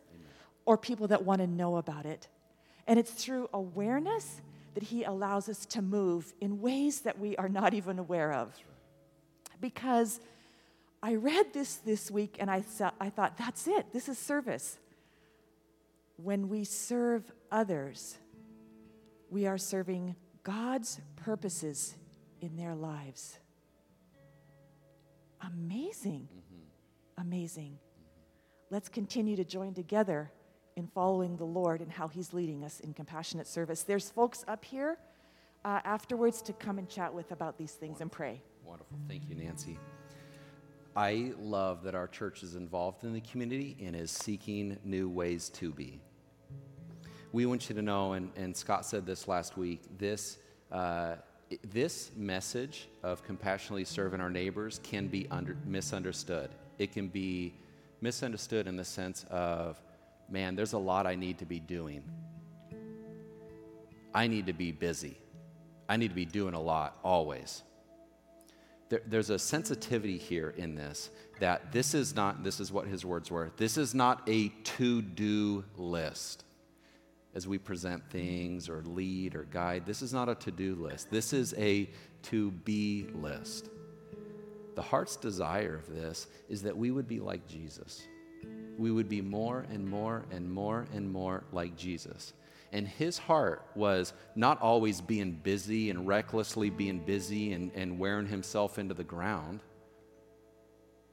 or 0.66 0.78
people 0.78 1.08
that 1.08 1.24
want 1.24 1.42
to 1.42 1.48
know 1.48 1.78
about 1.78 2.06
it. 2.06 2.28
And 2.88 3.00
it's 3.00 3.12
through 3.12 3.50
awareness 3.54 4.42
that 4.74 4.84
He 4.84 5.04
allows 5.04 5.50
us 5.50 5.66
to 5.68 5.82
move 5.82 6.34
in 6.42 6.62
ways 6.62 7.02
that 7.02 7.20
we 7.20 7.36
are 7.38 7.50
not 7.50 7.74
even 7.74 8.00
aware 8.00 8.34
of. 8.34 8.54
Because 9.62 10.20
I 11.06 11.14
read 11.14 11.54
this 11.54 11.76
this 11.76 12.10
week 12.10 12.38
and 12.40 12.50
I, 12.50 12.64
I 13.00 13.12
thought, 13.12 13.38
that's 13.38 13.68
it, 13.68 13.94
this 13.94 14.10
is 14.10 14.18
service. 14.18 14.80
When 16.18 16.50
we 16.50 16.64
serve 16.64 17.32
others, 17.52 18.18
we 19.30 19.46
are 19.46 19.60
serving 19.60 20.16
God's 20.42 21.00
purposes 21.16 21.94
in 22.42 22.58
their 22.58 22.74
lives. 22.74 23.38
Amazing. 25.42 26.28
Mm-hmm. 26.34 27.22
Amazing. 27.22 27.78
Let's 28.72 28.90
continue 28.90 29.36
to 29.36 29.44
join 29.44 29.76
together 29.76 30.32
in 30.76 30.88
following 30.88 31.38
the 31.38 31.46
Lord 31.46 31.82
and 31.82 31.92
how 31.92 32.08
He's 32.08 32.34
leading 32.34 32.64
us 32.64 32.80
in 32.80 32.96
compassionate 32.96 33.46
service. 33.46 33.84
There's 33.84 34.10
folks 34.10 34.44
up 34.48 34.66
here 34.66 34.98
uh, 35.64 35.82
afterwards 35.84 36.42
to 36.42 36.54
come 36.54 36.80
and 36.80 36.90
chat 36.90 37.14
with 37.14 37.32
about 37.32 37.60
these 37.60 37.74
things 37.74 38.00
Wonderful. 38.00 38.02
and 38.02 38.12
pray. 38.12 38.42
Wonderful. 38.64 38.98
Thank 39.08 39.30
you, 39.30 39.36
Nancy. 39.36 39.78
I 40.96 41.34
love 41.38 41.84
that 41.84 41.94
our 41.94 42.08
church 42.08 42.42
is 42.42 42.56
involved 42.56 43.04
in 43.04 43.12
the 43.12 43.20
community 43.20 43.76
and 43.84 43.96
is 43.96 44.12
seeking 44.12 44.78
new 44.86 45.10
ways 45.10 45.50
to 45.50 45.72
be. 45.72 46.00
We 47.34 47.46
want 47.46 47.68
you 47.68 47.76
to 47.76 47.82
know, 47.82 48.14
and, 48.14 48.32
and 48.38 48.56
Scott 48.56 48.86
said 48.86 49.06
this 49.06 49.28
last 49.28 49.58
week, 49.58 49.82
this, 49.98 50.38
uh, 50.72 51.16
this 51.74 52.12
message 52.16 52.88
of 53.04 53.24
compassionately 53.26 53.84
serving 53.84 54.22
our 54.22 54.30
neighbors 54.30 54.80
can 54.84 55.08
be 55.08 55.28
under, 55.30 55.58
misunderstood. 55.66 56.50
It 56.80 56.94
can 56.94 57.10
be 57.10 57.54
misunderstood 58.00 58.68
in 58.68 58.78
the 58.78 58.86
sense 58.86 59.26
of 59.30 59.82
man, 60.30 60.56
there's 60.56 60.74
a 60.74 60.78
lot 60.78 61.06
I 61.06 61.16
need 61.16 61.38
to 61.40 61.46
be 61.46 61.60
doing. 61.60 62.04
I 64.14 64.28
need 64.28 64.46
to 64.48 64.54
be 64.54 64.72
busy. 64.72 65.18
I 65.90 65.98
need 65.98 66.08
to 66.08 66.16
be 66.16 66.26
doing 66.26 66.54
a 66.54 66.62
lot 66.62 66.98
always. 67.04 67.64
There, 68.90 69.02
there's 69.08 69.30
a 69.30 69.40
sensitivity 69.40 70.18
here 70.18 70.54
in 70.58 70.76
this 70.76 71.10
that 71.40 71.72
this 71.72 71.94
is 71.94 72.16
not, 72.16 72.44
this 72.44 72.60
is 72.60 72.72
what 72.72 72.88
his 72.88 73.04
words 73.04 73.30
were, 73.30 73.52
this 73.58 73.78
is 73.78 73.94
not 73.94 74.22
a 74.28 74.50
to 74.50 75.02
do 75.02 75.66
list 75.76 76.46
as 77.34 77.46
we 77.48 77.58
present 77.58 78.02
things 78.10 78.70
or 78.70 78.82
lead 78.84 79.36
or 79.36 79.44
guide. 79.44 79.86
This 79.86 80.02
is 80.02 80.14
not 80.14 80.30
a 80.30 80.36
to 80.36 80.52
do 80.52 80.76
list. 80.76 81.12
This 81.12 81.34
is 81.34 81.54
a 81.58 81.90
to 82.24 82.52
be 82.52 83.08
list. 83.14 83.70
The 84.76 84.82
heart's 84.82 85.18
desire 85.18 85.76
of 85.76 85.94
this 85.94 86.28
is 86.48 86.62
that 86.64 86.78
we 86.78 86.92
would 86.92 87.08
be 87.08 87.20
like 87.20 87.46
Jesus 87.48 88.08
we 88.78 88.92
would 88.92 89.10
be 89.10 89.22
more 89.22 89.66
and 89.72 89.88
more 89.88 90.26
and 90.32 90.50
more 90.50 90.86
and 90.94 91.12
more 91.12 91.44
like 91.52 91.76
Jesus. 91.76 92.34
And 92.72 92.88
his 92.88 93.18
heart 93.18 93.66
was 93.76 94.14
not 94.36 94.62
always 94.62 95.02
being 95.02 95.32
busy 95.32 95.90
and 95.90 96.08
recklessly 96.08 96.70
being 96.70 97.00
busy 97.00 97.54
and, 97.54 97.72
and 97.74 98.00
wearing 98.00 98.28
himself 98.28 98.78
into 98.78 98.94
the 98.94 99.04
ground. 99.04 99.62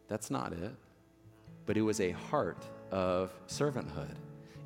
That's 0.08 0.30
not 0.30 0.52
it. 0.52 0.74
But 1.66 1.76
it 1.76 1.82
was 1.82 2.00
a 2.00 2.10
heart 2.10 2.64
of 2.90 3.32
servanthood. 3.46 4.16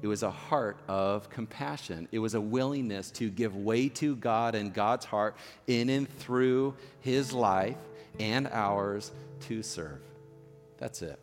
It 0.02 0.06
was 0.08 0.22
a 0.22 0.30
heart 0.30 0.78
of 0.88 1.30
compassion. 1.30 2.08
It 2.12 2.18
was 2.18 2.34
a 2.34 2.40
willingness 2.40 3.10
to 3.12 3.30
give 3.30 3.56
way 3.56 3.88
to 3.90 4.16
God 4.16 4.54
and 4.54 4.72
God's 4.72 5.04
heart 5.04 5.36
in 5.66 5.88
and 5.88 6.08
through 6.18 6.74
his 7.00 7.32
life 7.32 7.76
and 8.20 8.46
ours 8.48 9.12
to 9.42 9.62
serve. 9.62 10.00
That's 10.78 11.02
it. 11.02 11.18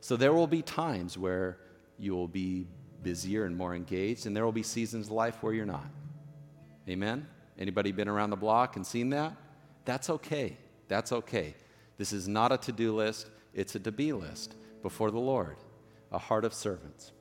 So 0.00 0.16
there 0.16 0.32
will 0.32 0.46
be 0.46 0.62
times 0.62 1.18
where 1.18 1.58
you 1.98 2.14
will 2.14 2.28
be 2.28 2.66
busier 3.02 3.44
and 3.44 3.56
more 3.56 3.74
engaged, 3.74 4.26
and 4.26 4.36
there 4.36 4.44
will 4.44 4.52
be 4.52 4.62
seasons 4.62 5.06
of 5.06 5.12
life 5.12 5.42
where 5.42 5.52
you're 5.52 5.66
not. 5.66 5.86
Amen? 6.88 7.26
Anybody 7.58 7.92
been 7.92 8.08
around 8.08 8.30
the 8.30 8.36
block 8.36 8.76
and 8.76 8.86
seen 8.86 9.10
that? 9.10 9.34
That's 9.84 10.10
okay. 10.10 10.56
That's 10.88 11.12
okay. 11.12 11.54
This 11.96 12.12
is 12.12 12.28
not 12.28 12.52
a 12.52 12.58
to 12.58 12.72
do 12.72 12.94
list, 12.94 13.28
it's 13.54 13.74
a 13.74 13.80
to 13.80 13.92
be 13.92 14.12
list 14.12 14.54
before 14.82 15.10
the 15.10 15.18
Lord. 15.18 15.56
A 16.12 16.18
heart 16.18 16.44
of 16.44 16.54
servants. 16.54 17.12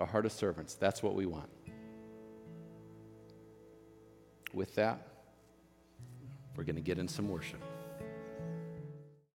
A 0.00 0.06
heart 0.06 0.26
of 0.26 0.32
servants. 0.32 0.74
That's 0.74 1.02
what 1.02 1.14
we 1.14 1.26
want. 1.26 1.50
With 4.52 4.74
that, 4.76 5.06
we're 6.56 6.64
going 6.64 6.76
to 6.76 6.82
get 6.82 6.98
in 6.98 7.06
some 7.06 7.28
worship. 7.28 7.60